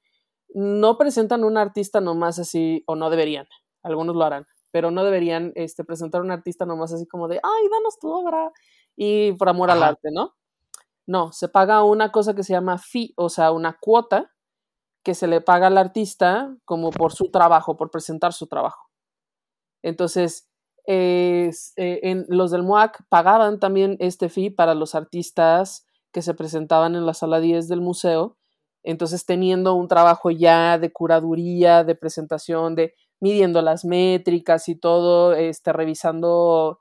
[0.54, 3.48] no presentan un artista nomás así, o no deberían,
[3.82, 7.68] algunos lo harán, pero no deberían este, presentar un artista nomás así como de, ay,
[7.68, 8.52] danos tu obra,
[8.94, 10.36] y por amor al arte, ¿no?
[11.04, 14.30] No, se paga una cosa que se llama fee, o sea, una cuota
[15.02, 18.88] que se le paga al artista como por su trabajo, por presentar su trabajo.
[19.82, 20.48] Entonces,
[20.84, 26.34] es, eh, en, los del MUAC pagaban también este fee para los artistas que se
[26.34, 28.36] presentaban en la sala 10 del museo.
[28.84, 35.34] Entonces, teniendo un trabajo ya de curaduría, de presentación, de midiendo las métricas y todo,
[35.34, 36.80] este, revisando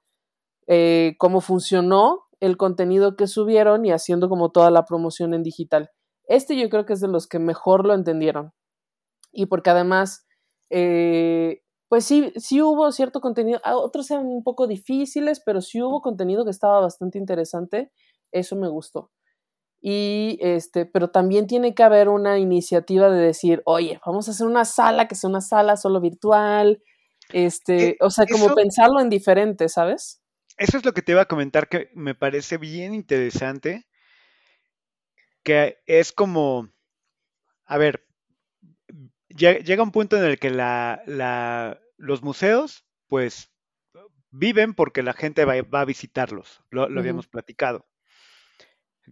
[0.67, 5.91] eh, cómo funcionó el contenido que subieron y haciendo como toda la promoción en digital.
[6.25, 8.53] Este yo creo que es de los que mejor lo entendieron.
[9.31, 10.25] Y porque además,
[10.69, 15.81] eh, pues sí, sí hubo cierto contenido, ah, otros eran un poco difíciles, pero sí
[15.81, 17.91] hubo contenido que estaba bastante interesante.
[18.31, 19.11] Eso me gustó.
[19.81, 24.45] Y este, pero también tiene que haber una iniciativa de decir, oye, vamos a hacer
[24.45, 26.83] una sala que sea una sala solo virtual.
[27.33, 30.21] Este, Eh, o sea, como eso- pensarlo en diferente, ¿sabes?
[30.57, 33.87] Eso es lo que te iba a comentar que me parece bien interesante,
[35.43, 36.69] que es como,
[37.65, 38.05] a ver,
[39.29, 43.49] lle- llega un punto en el que la, la- los museos, pues,
[44.29, 47.85] viven porque la gente va, va a visitarlos, lo, habíamos platicado.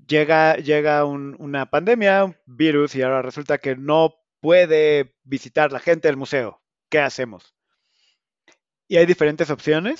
[0.07, 5.79] Llega, llega un- una pandemia, un virus, y ahora resulta que no puede visitar la
[5.79, 6.61] gente el museo.
[6.89, 7.53] ¿Qué hacemos?
[8.87, 9.99] Y hay diferentes opciones.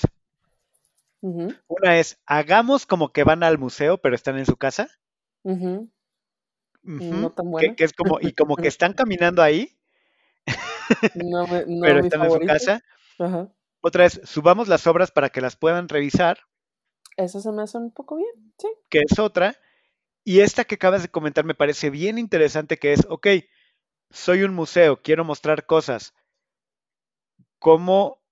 [1.20, 4.88] Una es, hagamos como que van al museo, pero están en su casa.
[6.82, 7.74] No tan que, buena.
[7.76, 9.76] que es como, y como que están caminando ahí,
[11.14, 12.82] No, me- no pero están en su casa.
[13.18, 13.48] Ajá.
[13.82, 16.38] Otra es, subamos las obras para que las puedan revisar,
[17.16, 18.68] Eso se me hace un poco bien, sí.
[18.88, 19.54] que es otra.
[20.24, 23.26] Y esta que acabas de comentar me parece bien interesante, que es, ok,
[24.10, 26.14] soy un museo, quiero mostrar cosas.
[27.58, 28.22] ¿Cómo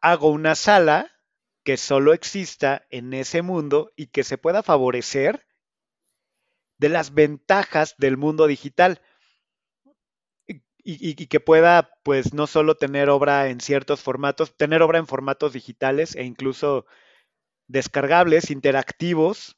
[0.00, 1.10] hago una sala
[1.64, 5.46] que solo exista en ese mundo y que se pueda favorecer
[6.78, 9.00] de las ventajas del mundo digital?
[10.88, 15.52] Y, que pueda, pues, no solo tener obra en ciertos formatos, tener obra en formatos
[15.52, 16.86] digitales e incluso
[17.68, 19.56] descargables, interactivos.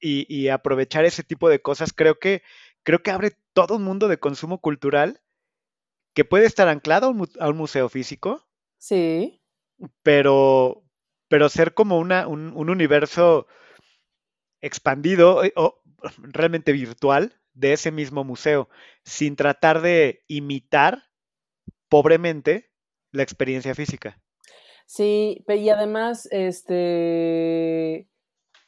[0.00, 2.42] Y, y aprovechar ese tipo de cosas, creo que,
[2.82, 5.20] creo que abre todo un mundo de consumo cultural
[6.14, 8.46] que puede estar anclado a un, mu- a un museo físico,
[8.78, 9.40] Sí,
[10.02, 10.84] pero,
[11.28, 13.46] pero ser como una, un, un universo
[14.60, 15.80] expandido eh, o
[16.18, 18.68] realmente virtual de ese mismo museo,
[19.04, 21.04] sin tratar de imitar
[21.88, 22.70] pobremente
[23.12, 24.20] la experiencia física.
[24.86, 28.08] sí, y además, este,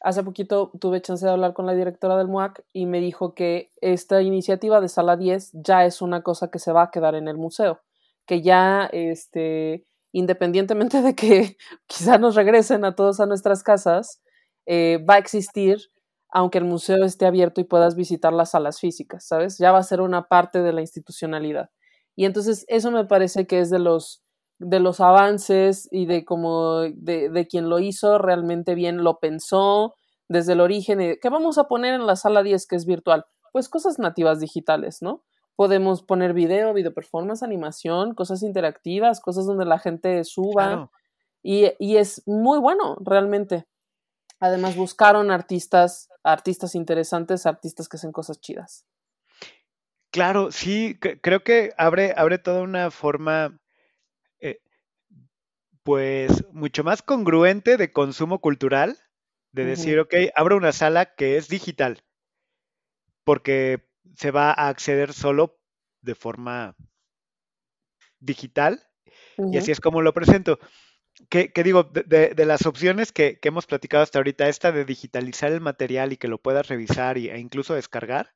[0.01, 3.71] hace poquito tuve chance de hablar con la directora del MUAC y me dijo que
[3.81, 7.29] esta iniciativa de Sala 10 ya es una cosa que se va a quedar en
[7.29, 7.81] el museo,
[8.27, 14.21] que ya, este, independientemente de que quizá nos regresen a todos a nuestras casas,
[14.67, 15.91] eh, va a existir
[16.31, 19.59] aunque el museo esté abierto y puedas visitar las salas físicas, ¿sabes?
[19.59, 21.71] Ya va a ser una parte de la institucionalidad.
[22.17, 24.23] Y entonces eso me parece que es de los
[24.59, 29.95] de los avances y de cómo de, de quien lo hizo realmente bien lo pensó
[30.29, 31.19] desde el origen.
[31.21, 33.25] ¿Qué vamos a poner en la sala 10 que es virtual?
[33.53, 35.25] Pues cosas nativas digitales, ¿no?
[35.57, 40.91] Podemos poner video, video performance, animación, cosas interactivas, cosas donde la gente suba.
[41.43, 43.67] Y, y es muy bueno, realmente.
[44.41, 48.87] Además, buscaron artistas, artistas interesantes, artistas que hacen cosas chidas.
[50.11, 53.59] Claro, sí, creo que abre, abre toda una forma,
[54.41, 54.61] eh,
[55.83, 58.99] pues, mucho más congruente de consumo cultural,
[59.53, 62.05] de decir, ok, abro una sala que es digital,
[63.25, 65.59] porque se va a acceder solo
[66.03, 66.77] de forma
[68.21, 68.83] digital,
[69.37, 70.59] y así es como lo presento.
[71.29, 76.13] Que, digo, de, las opciones que, hemos platicado hasta ahorita, esta de digitalizar el material
[76.13, 78.35] y que lo puedas revisar e incluso descargar,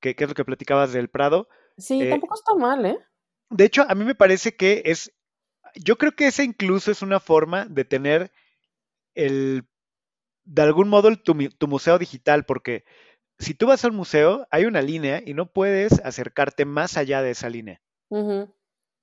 [0.00, 1.48] que, es lo que platicabas del Prado.
[1.76, 2.98] Sí, eh, tampoco está mal, ¿eh?
[3.50, 5.12] De hecho, a mí me parece que es,
[5.74, 8.32] yo creo que esa incluso es una forma de tener
[9.14, 9.64] el,
[10.44, 11.34] de algún modo, tu,
[11.66, 12.84] museo digital, porque
[13.38, 17.30] si tú vas al museo, hay una línea y no puedes acercarte más allá de
[17.30, 17.80] esa línea.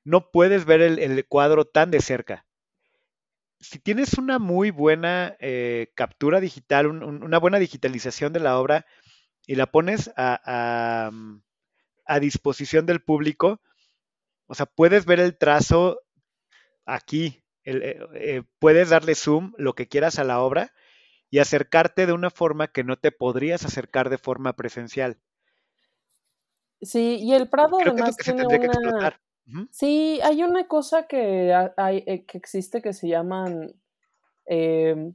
[0.04, 2.46] No puedes ver el, cuadro tan de cerca.
[3.60, 8.86] Si tienes una muy buena eh, captura digital, una buena digitalización de la obra,
[9.48, 11.42] y la pones a, mm,
[12.06, 13.62] a, disposición del público,
[14.48, 16.02] o sea, puedes ver el trazo
[16.86, 20.72] aquí, eh, eh, puedes darle zoom, lo que quieras a la obra
[21.30, 25.20] y acercarte de una forma que no te podrías acercar de forma presencial.
[26.82, 29.20] Sí, y el Prado además tiene una...
[29.70, 33.80] Sí, hay una cosa que, hay, eh, que existe que se llaman
[34.48, 35.14] eh,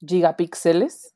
[0.00, 1.14] gigapíxeles.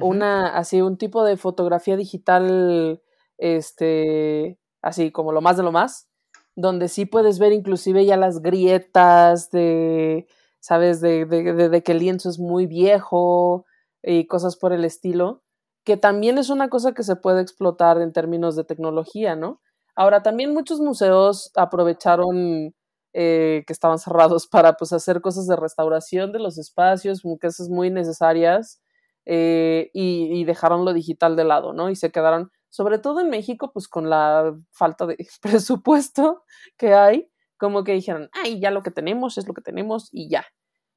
[0.00, 3.02] Una, así, un tipo de fotografía digital,
[3.38, 6.08] este, así como lo más de lo más,
[6.56, 10.26] donde sí puedes ver inclusive ya las grietas de,
[10.60, 13.66] sabes, de, de, de, que el lienzo es muy viejo
[14.02, 15.42] y cosas por el estilo,
[15.84, 19.60] que también es una cosa que se puede explotar en términos de tecnología, ¿no?
[19.96, 22.74] Ahora, también muchos museos aprovecharon
[23.12, 27.90] eh, que estaban cerrados para pues hacer cosas de restauración de los espacios, cosas muy
[27.90, 28.80] necesarias
[29.26, 31.90] eh, y, dejaron lo digital de lado, ¿no?
[31.90, 36.42] Y se quedaron, sobre todo en México, pues con la falta de presupuesto
[36.76, 40.28] que hay, como que dijeron, ay, ya lo que tenemos es lo que tenemos y
[40.28, 40.44] ya.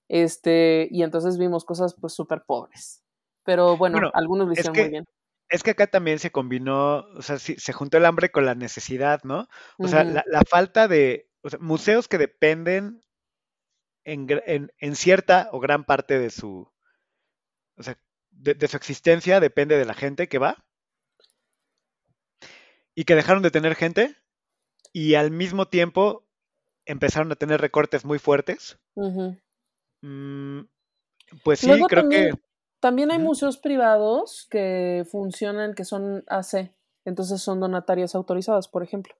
[0.07, 3.03] Este, y entonces vimos cosas pues súper pobres.
[3.43, 5.05] Pero bueno, algunos lo hicieron muy bien.
[5.49, 9.21] Es que acá también se combinó, o sea, se juntó el hambre con la necesidad,
[9.23, 9.47] ¿no?
[9.77, 13.03] O sea, la, falta de museos que dependen
[14.03, 16.71] en, en, en, cierta o gran parte de su,
[17.77, 17.99] o sea,
[18.31, 20.65] de, su existencia depende de la gente que va
[22.97, 24.15] y que dejaron de tener gente
[24.91, 26.25] y al mismo tiempo
[26.87, 28.79] empezaron a tener recortes muy fuertes.
[30.01, 30.61] Mm,
[31.43, 32.31] pues sí, creo que...
[32.79, 36.71] También hay museos privados que funcionan, que son AC,
[37.05, 39.13] entonces son donatarias autorizadas, por ejemplo.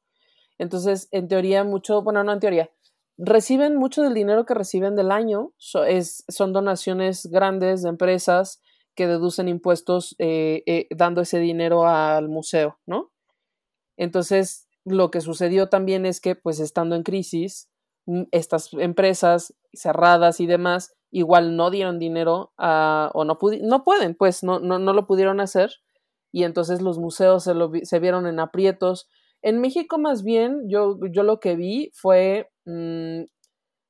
[0.57, 2.71] Entonces, en teoría, mucho, bueno, no en teoría,
[3.15, 5.53] reciben mucho del dinero que reciben del año,
[5.87, 8.59] es, son donaciones grandes de empresas
[8.95, 13.11] que deducen impuestos eh, eh, dando ese dinero al museo, ¿no?
[13.97, 17.69] Entonces, lo que sucedió también es que, pues estando en crisis,
[18.05, 24.43] mm, estas empresas cerradas y demás, igual no dieron dinero o no, no pueden, pues
[24.43, 25.71] no, no, no, lo pudieron hacer
[26.31, 27.43] y entonces los museos
[27.83, 29.07] se vieron en aprietos.
[29.41, 33.23] En México más bien, yo, yo lo que vi fue mm,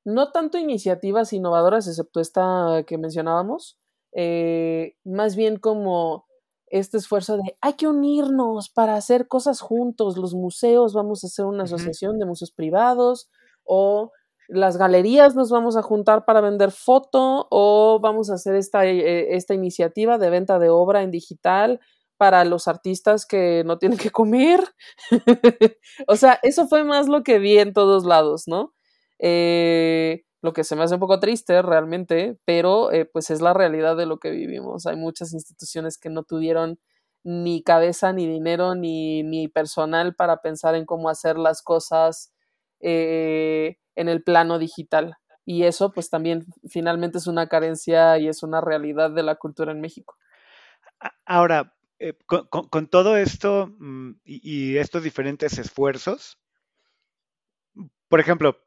[0.05, 3.77] no tanto iniciativas innovadoras, excepto esta que mencionábamos,
[4.13, 6.26] eh, más bien como
[6.67, 11.45] este esfuerzo de hay que unirnos para hacer cosas juntos, los museos, vamos a hacer
[11.45, 13.29] una asociación de museos privados
[13.63, 14.11] o
[14.47, 19.35] las galerías nos vamos a juntar para vender foto o vamos a hacer esta, eh,
[19.35, 21.81] esta iniciativa de venta de obra en digital
[22.17, 24.61] para los artistas que no tienen que comer.
[26.07, 28.73] o sea, eso fue más lo que vi en todos lados, ¿no?
[29.19, 33.53] Eh, lo que se me hace un poco triste realmente, pero eh, pues es la
[33.53, 34.85] realidad de lo que vivimos.
[34.85, 36.79] Hay muchas instituciones que no tuvieron
[37.23, 42.33] ni cabeza, ni dinero, ni, ni personal para pensar en cómo hacer las cosas
[42.79, 45.17] eh, en el plano digital.
[45.43, 49.71] Y eso pues también finalmente es una carencia y es una realidad de la cultura
[49.71, 50.15] en México.
[51.25, 56.37] Ahora, eh, con, todo esto mm, y, y estos diferentes esfuerzos,
[58.07, 58.57] por ejemplo,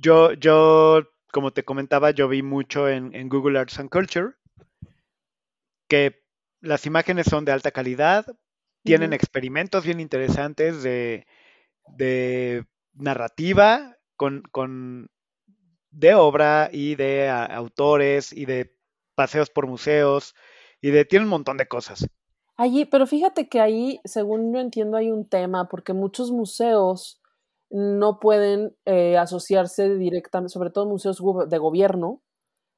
[0.00, 4.34] yo, yo, como te comentaba, yo vi mucho en, Google Arts and Culture
[5.88, 6.22] que
[6.60, 8.26] las imágenes son de alta calidad,
[8.84, 11.26] tienen experimentos bien interesantes de,
[12.94, 15.10] narrativa con,
[15.90, 18.76] de obra y de autores y de
[19.14, 20.34] paseos por museos
[20.80, 22.06] y de tiene un montón de cosas.
[22.56, 27.19] Allí, pero fíjate que ahí, según yo entiendo, hay un tema, porque muchos museos
[27.70, 32.22] no pueden eh, asociarse directamente, sobre todo museos de gobierno,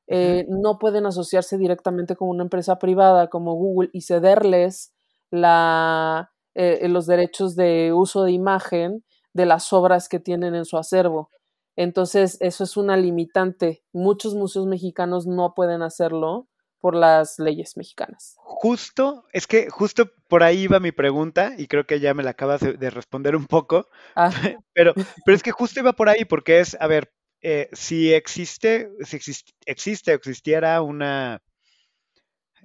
[0.08, 4.92] eh, no pueden asociarse directamente con una empresa privada como Google y cederles
[5.30, 10.76] la, eh, los derechos de uso de imagen de las obras que tienen en su
[10.76, 11.30] acervo.
[11.76, 13.82] Entonces, eso es una limitante.
[13.92, 16.48] Muchos museos mexicanos no pueden hacerlo
[16.82, 18.34] por las leyes mexicanas.
[18.38, 22.30] Justo, es que justo por ahí iba mi pregunta y creo que ya me la
[22.30, 24.30] acabas de, responder un poco, ah.
[24.74, 24.92] pero,
[25.24, 29.16] pero es que justo iba por ahí porque es, a ver, eh, si existe, si
[29.64, 31.40] existe, o existiera una,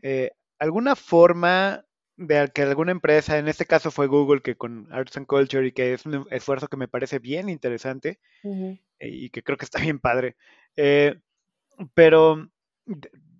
[0.01, 5.15] eh, alguna forma de que alguna empresa, en este caso fue Google, que con Arts
[5.17, 8.19] and Culture y que es un esfuerzo que me parece bien interesante
[8.99, 10.35] y que creo que está bien padre,
[10.75, 11.19] eh,
[11.93, 12.49] pero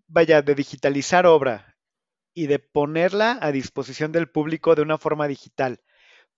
[0.07, 1.77] vaya, de digitalizar obra
[2.33, 5.81] y de ponerla a disposición del público de una forma digital,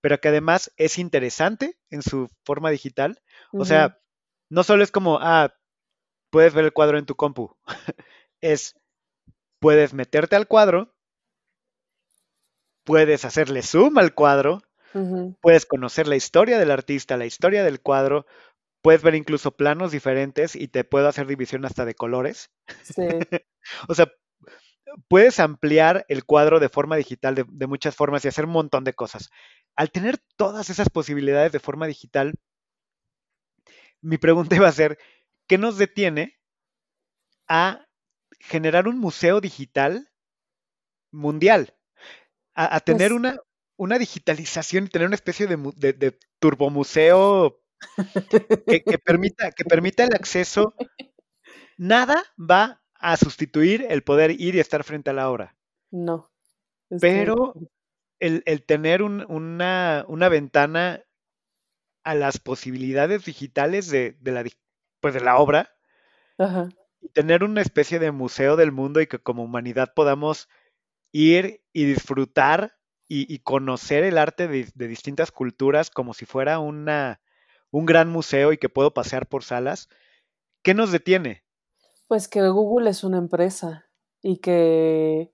[0.02, 3.22] pero que además es interesante en su forma digital.
[3.52, 4.00] O sea,
[4.50, 5.54] no solo es como, ah,
[6.30, 7.56] puedes ver el cuadro en tu compu,
[8.42, 8.80] es,
[9.60, 10.96] puedes meterte al cuadro,
[12.84, 14.62] puedes hacerle zoom al cuadro,
[15.42, 18.26] puedes conocer la historia del artista, la historia del cuadro,
[18.82, 22.52] puedes ver incluso planos diferentes y te puedo hacer división hasta de colores.
[22.84, 23.02] Sí.
[23.88, 24.12] o sea,
[25.08, 28.94] puedes ampliar el cuadro de forma digital de, muchas formas y hacer un montón de
[28.94, 29.30] cosas.
[29.76, 32.34] Al tener todas esas posibilidades de forma digital,
[34.02, 34.98] mi pregunta iba a ser,
[35.48, 36.40] ¿qué nos detiene
[37.48, 37.86] a
[38.40, 40.10] generar un museo digital
[41.12, 41.76] mundial?
[42.56, 43.40] A, tener pues una,
[43.78, 47.62] una digitalización y tener una especie de, de, de turbomuseo
[48.66, 50.74] que, permita, que permita el acceso.
[51.78, 55.56] Nada va a sustituir el poder ir y estar frente a la obra.
[55.92, 56.32] No.
[57.00, 57.54] Pero
[58.20, 61.04] el, tener una, ventana
[62.04, 64.44] a las posibilidades digitales de, la,
[65.00, 65.70] pues de la obra
[67.02, 70.50] y tener una especie de museo del mundo y que como humanidad podamos
[71.12, 72.76] ir y disfrutar
[73.12, 77.22] y, conocer el arte de, distintas culturas como si fuera una,
[77.72, 79.90] un gran museo y que puedo pasear por salas,
[80.64, 81.44] ¿qué nos detiene?
[82.08, 83.86] Pues que Google es una empresa
[84.22, 85.32] y que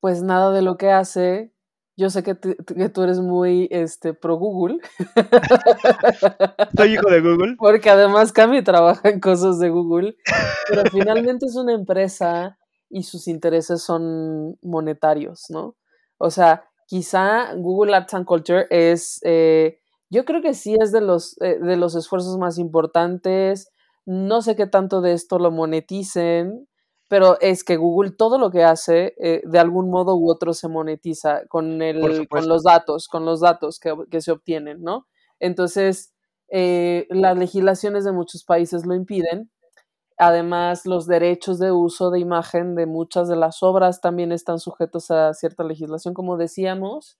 [0.00, 1.54] pues nada de lo que hace,
[1.96, 4.80] yo sé que, tú eres muy este, pro Google.
[6.76, 7.54] Soy hijo de Google.
[7.58, 10.16] Porque además Cami trabaja en cosas de Google,
[10.68, 12.58] pero finalmente es una empresa
[12.90, 15.76] y sus intereses son monetarios, ¿no?
[16.18, 19.80] O sea, quizá Google Arts and Culture es eh,
[20.14, 23.72] yo creo que sí es de los, eh, de los esfuerzos más importantes.
[24.06, 26.68] No sé qué tanto de esto lo moneticen,
[27.08, 30.68] pero es que Google todo lo que hace, eh, de algún modo u otro se
[30.68, 35.08] monetiza con, el, con los datos, con los datos que, se obtienen, ¿no?
[35.40, 36.14] Entonces,
[36.48, 39.50] eh, las legislaciones de muchos países lo impiden.
[40.16, 45.10] Además, los derechos de uso de imagen de muchas de las obras también están sujetos
[45.10, 47.18] a cierta legislación, como decíamos.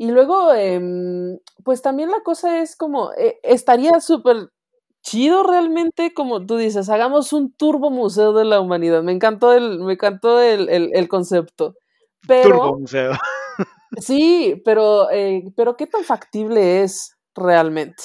[0.00, 4.48] Y luego, em, pues también la cosa es como, eh, estaría súper
[5.02, 9.02] chido realmente, como tú dices, hagamos un turbo museo de la humanidad.
[9.02, 11.74] Me encantó el, me encantó el, concepto.
[12.26, 13.12] Pero, turbo museo.
[13.98, 18.02] Sí, pero, eh, pero ¿qué tan factible es realmente?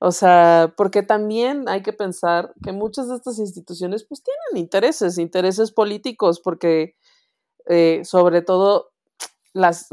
[0.00, 5.18] O sea, porque también hay que pensar que muchas de estas instituciones pues tienen intereses,
[5.18, 6.94] intereses políticos, porque
[7.66, 8.92] eh, sobre todo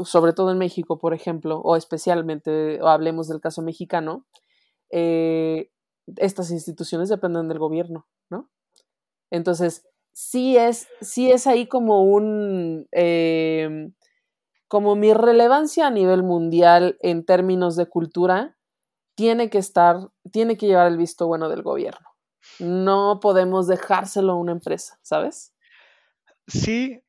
[0.04, 4.26] sobre todo en México, por ejemplo, o especialmente, o hablemos del caso mexicano,
[4.90, 5.70] eh,
[6.16, 8.50] estas instituciones dependen del gobierno, ¿no?
[9.30, 13.92] Entonces, sí es, sí es ahí como un, em,
[14.68, 18.56] como mi relevancia a nivel mundial en términos de cultura,
[19.16, 22.06] tiene que estar, tiene que llevar el visto bueno del gobierno.
[22.60, 25.54] No podemos dejárselo a una empresa, ¿sabes?
[26.46, 27.02] Sí,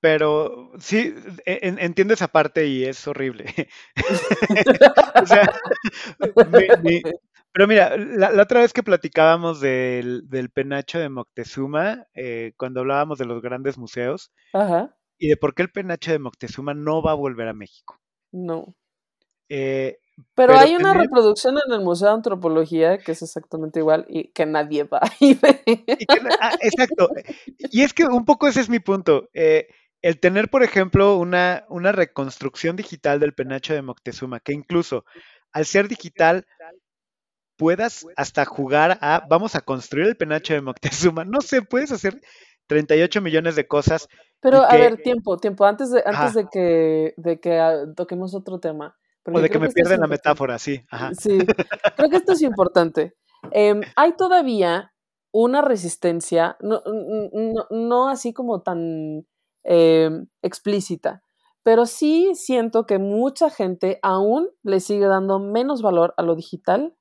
[0.00, 1.14] pero sí,
[1.44, 3.46] e, entiendo esa parte y es horrible.
[5.22, 5.52] o sea,
[7.52, 13.26] pero mira, la, otra vez que platicábamos del, penacho de Moctezuma, eh, cuando hablábamos de
[13.26, 14.32] los grandes museos,
[15.18, 18.00] y de por qué el penacho de Moctezuma no va a volver a México.
[18.32, 18.74] No.
[20.34, 24.46] Pero, hay una reproducción en el Museo de Antropología que es exactamente igual y que
[24.46, 25.38] nadie va a ir.
[26.40, 27.10] Ah, exacto.
[27.70, 29.28] Y es que un poco ese es mi punto.
[29.34, 29.66] Eh,
[30.02, 35.04] el tener, por ejemplo, una, una reconstrucción digital del penacho de Moctezuma, que incluso
[35.52, 36.46] al ser digital
[37.56, 41.24] puedas hasta jugar a, vamos a construir el penacho de Moctezuma.
[41.24, 42.20] No sé, puedes hacer
[42.66, 44.08] 38 millones de cosas.
[44.40, 48.60] Pero a ver, tiempo, tiempo, antes de, antes de que, de que ah, toquemos otro
[48.60, 48.96] tema.
[49.26, 50.84] O de que me pierden la metáfora, sí.
[51.18, 51.38] Sí,
[51.96, 53.14] creo que esto es importante.
[53.50, 54.92] Em, hay todavía
[55.32, 56.82] una resistencia, no,
[57.70, 59.26] no, así como tan
[59.64, 61.22] em, explícita,
[61.62, 66.94] pero sí siento que mucha gente aún le sigue dando menos valor a lo digital,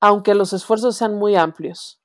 [0.00, 2.00] aunque los esfuerzos sean muy amplios.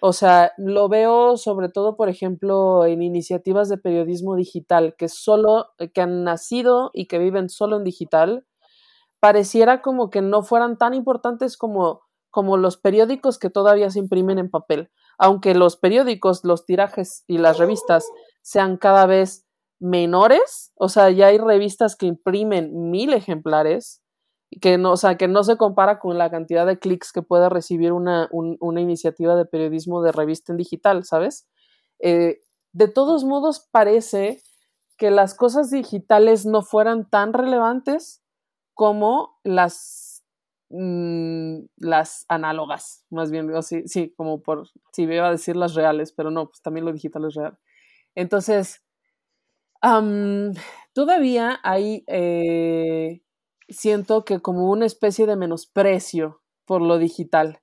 [0.00, 5.66] O sea, lo veo sobre todo, por ejemplo, en iniciativas de periodismo digital que solo,
[5.92, 8.46] que han nacido y que viven solo en digital,
[9.20, 14.38] pareciera como que no fueran tan importantes como, como los periódicos que todavía se imprimen
[14.38, 14.90] en papel.
[15.18, 18.06] Aunque los periódicos, los tirajes y las revistas
[18.40, 19.46] sean cada vez
[19.80, 24.02] menores, o sea, ya hay revistas que imprimen mil ejemplares,
[24.60, 27.48] que no, o sea, que no se compara con la cantidad de clics que puede
[27.48, 31.48] recibir una, una, iniciativa de periodismo de revista en digital, ¿sabes?
[32.00, 32.40] Eh,
[32.72, 34.42] de todos modos, parece
[34.96, 38.22] que las cosas digitales no fueran tan relevantes
[38.74, 40.24] como las,
[40.70, 46.12] mm, las análogas, más bien, sí, sí, como por, si iba a decir las reales,
[46.12, 47.58] pero no, pues también lo digital es real.
[48.14, 48.82] Entonces,
[50.92, 53.22] todavía hay eh,
[53.70, 57.60] siento que como una especie de menosprecio por lo digital.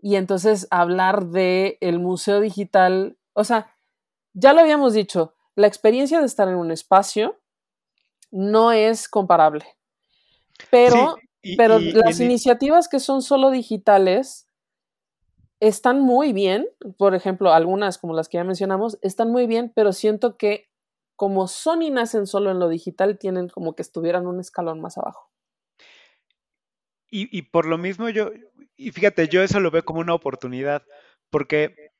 [0.00, 3.74] Y entonces hablar de el museo digital, o sea,
[4.34, 7.40] ya lo habíamos dicho, la experiencia de estar en un espacio
[8.30, 9.64] no es comparable.
[10.70, 11.16] Pero,
[11.56, 14.48] pero las iniciativas que son solo digitales
[15.60, 16.66] están muy bien,
[16.98, 20.68] por ejemplo, algunas como las que ya mencionamos, están muy bien, pero siento que
[21.16, 25.30] como Sony nacen solo en lo digital, tienen como que estuvieran un escalón más abajo.
[27.16, 28.32] Y, por lo mismo yo,
[28.76, 30.82] y fíjate, yo eso lo veo como una oportunidad,
[31.30, 31.92] porque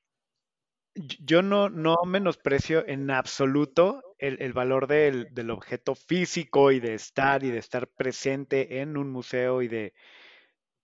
[0.97, 7.45] yo no, no menosprecio en absoluto el, valor del, del, objeto físico y de estar
[7.45, 9.93] y de estar presente en un museo y de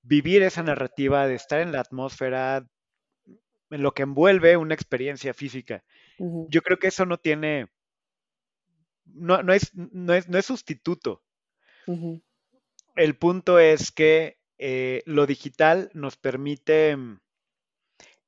[0.03, 2.67] vivir esa narrativa, de estar en la atmósfera,
[3.71, 5.85] en lo que envuelve una experiencia física.
[6.49, 7.69] Yo creo que eso no tiene,
[9.15, 11.23] no, no, es, no, es, no es sustituto.
[12.97, 17.21] El punto es que eh, lo digital nos permite mm,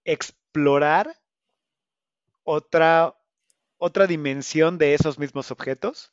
[0.05, 1.16] explorar
[2.43, 3.16] otra,
[3.76, 6.12] otra dimensión de esos mismos objetos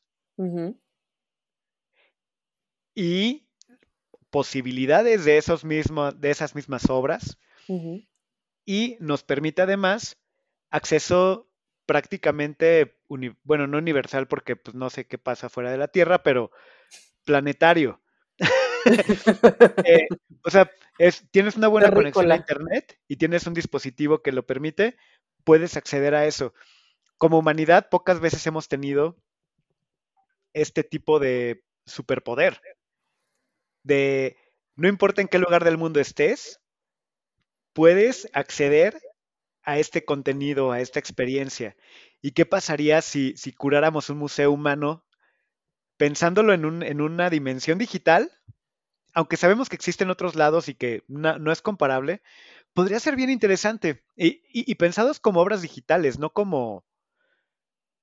[2.95, 3.47] y
[4.29, 7.37] posibilidades de, esos mismos, de esas mismas obras
[8.65, 10.17] y nos permite además
[10.69, 11.48] acceso
[11.89, 12.99] prácticamente,
[13.43, 16.51] bueno, no universal porque pues, no sé qué pasa fuera de la Tierra, pero
[17.25, 17.99] planetario.
[19.83, 20.07] Eh,
[20.45, 20.71] o sea,
[21.31, 24.95] tienes una buena conexión a Internet y tienes un dispositivo que lo permite,
[25.43, 26.53] puedes acceder a eso.
[27.17, 29.17] Como humanidad, pocas veces hemos tenido
[30.53, 32.61] este tipo de superpoder.
[33.83, 34.37] De
[34.75, 36.61] no importa en qué lugar del mundo estés,
[37.73, 38.97] puedes acceder
[39.63, 41.75] a este contenido, a esta experiencia.
[42.21, 45.05] ¿Y qué pasaría si, si curáramos un museo humano
[45.97, 48.31] pensándolo en, un, en una dimensión digital?
[49.13, 52.21] Aunque sabemos que existen otros lados y que no, es comparable,
[52.73, 54.03] podría ser bien interesante.
[54.15, 56.85] Y, pensados como obras digitales, no como,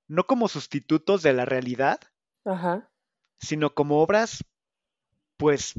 [0.09, 2.01] no como sustitutos de la realidad,
[3.39, 4.45] sino como obras,
[5.37, 5.75] pues,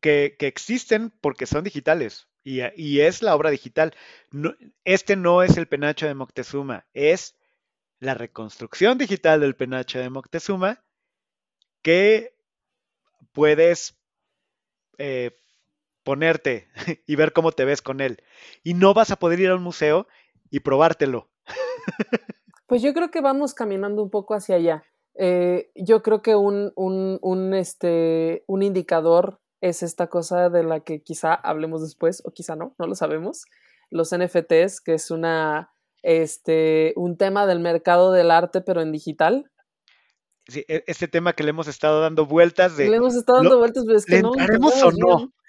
[0.00, 3.94] que, que existen porque son digitales y, es la obra digital.
[4.84, 7.34] este no es el penacho de Moctezuma, es
[7.98, 10.82] la reconstrucción digital del penacho de Moctezuma
[11.82, 12.36] que
[13.32, 13.98] puedes
[14.98, 15.36] eh,
[16.04, 16.68] ponerte
[17.06, 18.22] y ver cómo te ves con él.
[18.62, 20.06] Y no vas a poder ir a un museo
[20.50, 21.28] y probártelo.
[22.68, 24.82] Pues yo creo que vamos caminando un poco hacia allá.
[25.14, 31.02] Eh, yo creo que un, un, este, un indicador es esta cosa de la que
[31.02, 33.46] quizá hablemos después o quizá no, no lo sabemos.
[33.90, 35.70] Los NFTs, que es una,
[36.02, 39.50] este, un tema del mercado del arte, pero en digital.
[40.48, 42.88] Sí, e, este tema que le hemos estado dando vueltas de.
[42.88, 44.30] Le hemos estado dando vueltas, pero es que no.
[44.30, 45.32] o no?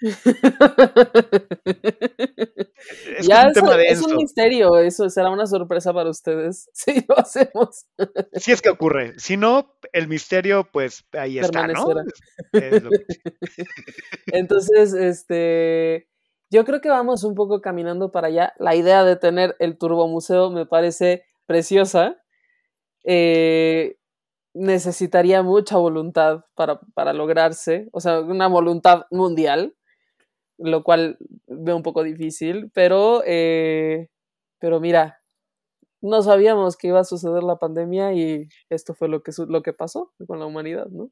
[3.16, 7.16] es ya un tema es un misterio, eso será una sorpresa para ustedes si lo
[7.16, 7.86] hacemos.
[8.32, 9.14] Si es que ocurre.
[9.18, 11.86] Si no, el misterio, pues ahí está, ¿no?
[14.26, 16.08] Entonces, este.
[16.50, 18.54] Yo creo que vamos un poco caminando para allá.
[18.58, 22.16] La idea de tener el Turbo Museo me parece preciosa.
[23.04, 23.97] Eh,
[24.54, 29.74] necesitaría mucha voluntad para, para, lograrse, o sea, una voluntad mundial.
[30.58, 34.08] lo cual veo un poco difícil, pero, eh,
[34.58, 35.22] pero mira,
[36.00, 39.72] no sabíamos que iba a suceder la pandemia y esto fue lo que, lo que
[39.72, 41.10] pasó con la humanidad, ¿no?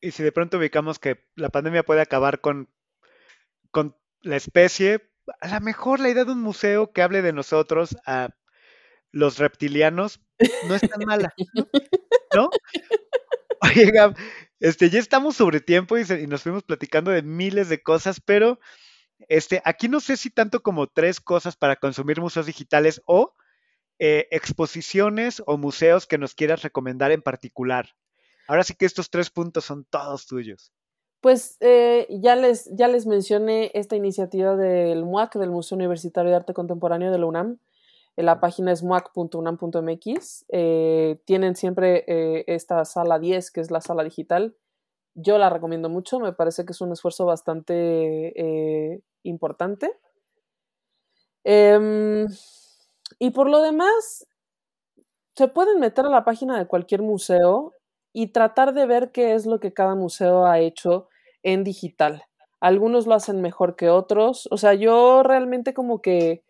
[0.00, 2.68] Y si de pronto ubicamos que la pandemia puede acabar con,
[3.70, 5.10] con la especie,
[5.40, 8.30] a lo mejor la idea de un museo que hable de nosotros a
[9.12, 10.20] los reptilianos
[10.66, 11.66] no es tan mala, ¿no?
[13.60, 13.92] Oye,
[14.60, 18.58] este, ya estamos sobre tiempo y, nos fuimos platicando de miles de cosas, pero
[19.28, 23.34] este, aquí no sé si tanto como tres cosas para consumir museos digitales o
[23.98, 27.90] eh, exposiciones o museos que nos quieras recomendar en particular.
[28.48, 30.72] Ahora sí que estos tres puntos son todos tuyos.
[31.20, 36.36] Pues eh, ya, les, ya les mencioné esta iniciativa del MUAC, del Museo Universitario de
[36.36, 37.58] Arte Contemporáneo de la UNAM.
[38.16, 40.44] La página es muac.unam.mx.
[40.48, 44.54] Eh, tienen siempre eh, esta sala 10, que es la sala digital.
[45.14, 47.74] Yo la recomiendo mucho, me parece que es un esfuerzo bastante
[48.36, 49.92] eh, importante.
[51.44, 52.26] Em,
[53.18, 54.26] y por lo demás,
[55.36, 57.72] se pueden meter a la página de cualquier museo
[58.12, 61.08] y tratar de ver qué es lo que cada museo ha hecho
[61.42, 62.24] en digital.
[62.60, 64.48] Algunos lo hacen mejor que otros.
[64.50, 66.44] O sea, yo realmente como que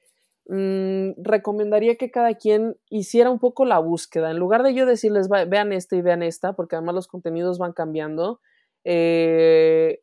[0.46, 4.30] mmm, recomendaría que cada quien hiciera un poco la búsqueda.
[4.30, 7.72] En lugar de yo decirles, vean esta y vean esta, porque además los contenidos van
[7.72, 8.40] cambiando,
[8.84, 10.02] eh,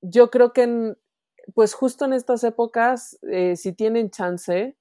[0.00, 0.94] yo creo que
[1.54, 4.76] pues justo en estas épocas, eh, si tienen chance,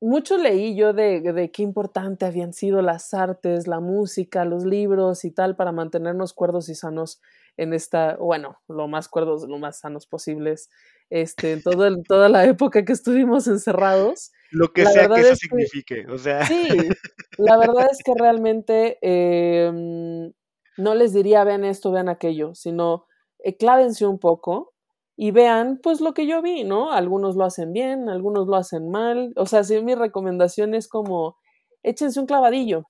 [0.00, 5.24] mucho leí yo de, de, qué importante habían sido las artes, la música, los libros
[5.24, 7.22] y tal para mantenernos cuerdos y sanos
[7.56, 10.70] en esta, bueno, lo más cuerdos, lo más sanos posibles
[11.10, 14.32] este, en todo el, toda la época que estuvimos encerrados.
[14.50, 16.44] Lo que sea que eso signifique, o sea.
[16.46, 16.68] Sí,
[17.38, 20.32] la verdad es que realmente em,
[20.76, 23.06] no les diría vean esto, vean aquello, sino
[23.38, 24.72] eh, clávense un poco
[25.16, 26.92] y vean pues lo que yo vi, ¿no?
[26.92, 31.36] Algunos lo hacen bien, algunos lo hacen mal, o sea, si mi recomendación es como
[31.82, 32.88] échense un clavadillo.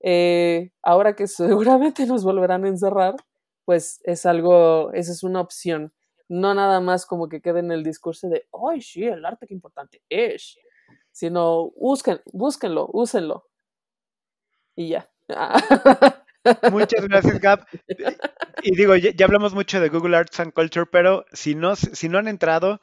[0.00, 3.14] Eh, ahora que seguramente nos volverán a encerrar,
[3.64, 5.92] pues es algo, esa es una opción
[6.32, 9.52] no nada más como que quede en el discurso de, ay, sí, el arte que
[9.52, 10.58] importante es,
[11.10, 13.50] sino busquen, búsquenlo, úsenlo.
[14.74, 15.10] Y ya.
[16.72, 17.66] Muchas gracias, Gab.
[18.62, 22.16] Y digo, ya, hablamos mucho de Google Arts and Culture, pero si no, si no
[22.16, 22.80] han entrado,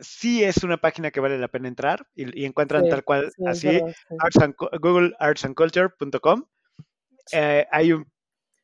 [0.00, 3.80] sí es una página que vale la pena entrar y, encuentran tal cual así,
[4.80, 6.44] googleartsandculture.com.
[7.32, 8.08] Eh, hay un,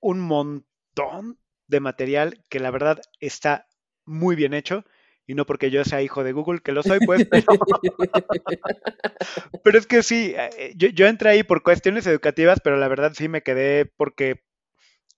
[0.00, 0.75] un montón
[1.68, 3.66] de material que la verdad está
[4.04, 4.84] muy bien hecho.
[5.28, 7.26] Y no porque yo sea hijo de Google, que lo soy, pues,
[9.64, 13.12] pero, es que sí, eh, yo, yo entré ahí por cuestiones educativas, pero la verdad
[13.12, 14.44] sí me quedé porque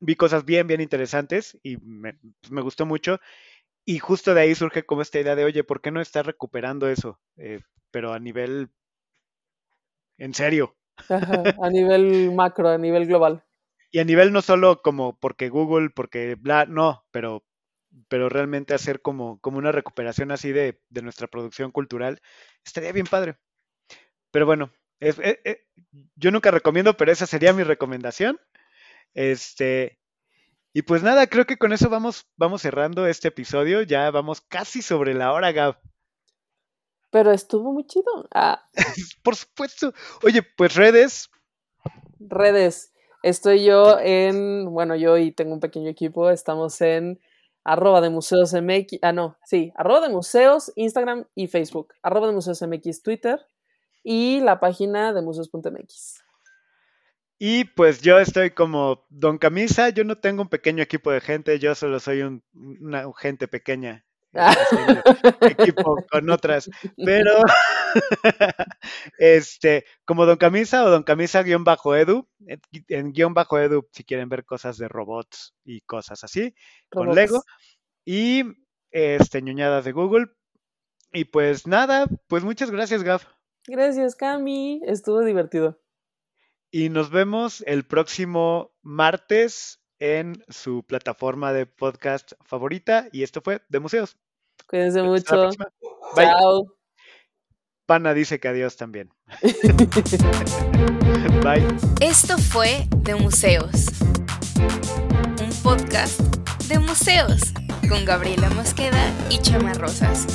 [0.01, 3.20] vi cosas bien, bien interesantes y me, pues, me, gustó mucho.
[3.85, 6.89] Y justo de ahí surge como esta idea de, oye, ¿por qué no estar recuperando
[6.89, 7.20] eso?
[7.37, 7.61] Eh,
[7.91, 8.70] pero a nivel,
[10.16, 10.74] en serio.
[11.11, 13.45] a nivel macro, a nivel global.
[13.91, 17.45] Y a nivel no solo como porque Google, porque bla, no, pero
[18.09, 22.20] pero realmente hacer como, como una recuperación así de, de, nuestra producción cultural
[22.64, 23.39] estaría bien padre.
[24.30, 24.70] Pero bueno,
[25.01, 25.66] eh, eh,
[26.16, 28.39] yo nunca recomiendo, pero esa sería mi recomendación.
[29.14, 29.99] Este,
[30.72, 33.82] y pues nada, creo que con eso vamos, vamos cerrando este episodio.
[33.82, 35.80] Ya vamos casi sobre la hora, Gab.
[37.11, 38.28] Pero estuvo muy chido.
[38.34, 38.68] Ah.
[39.22, 39.95] Por supuesto.
[40.22, 41.30] Oye, pues redes.
[42.18, 42.93] Redes.
[43.29, 47.20] Estoy yo en, bueno, yo y tengo un pequeño equipo, estamos en
[47.62, 52.33] arroba de museos MX, ah no, sí, arroba de museos, Instagram y Facebook, arroba de
[52.33, 53.39] museos MX, Twitter
[54.03, 56.22] y la página de museos.mx.
[57.39, 61.59] Y pues yo estoy como Don Camisa, yo no tengo un pequeño equipo de gente,
[61.59, 64.07] yo solo soy un, una gente pequeña.
[65.41, 67.33] Equipo con otras, pero
[69.18, 72.29] este, como Don Camisa o Don Camisa guion bajo edu,
[72.89, 76.55] en guion bajo edu si quieren ver cosas de robots y cosas así,
[76.91, 77.43] con Lego,
[78.05, 78.45] y
[78.91, 80.26] este, ñoñadas de Google.
[81.12, 83.24] Y pues nada, pues muchas gracias, Gaf.
[83.66, 85.81] Gracias, Cami, estuvo divertido.
[86.70, 93.09] Y nos vemos el próximo martes en su plataforma de podcast favorita.
[93.12, 94.16] Y esto fue de museos.
[94.66, 95.51] Cuídense mucho.
[96.16, 96.74] Chao.
[97.86, 99.11] Pana dice que adiós también.
[101.42, 101.66] Bye.
[102.01, 103.86] Esto fue de museos.
[105.40, 106.20] Un podcast
[106.68, 107.40] de museos
[107.88, 110.26] con Gabriela Mosqueda y Chama Rosas.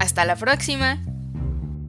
[0.00, 0.98] Hasta la próxima.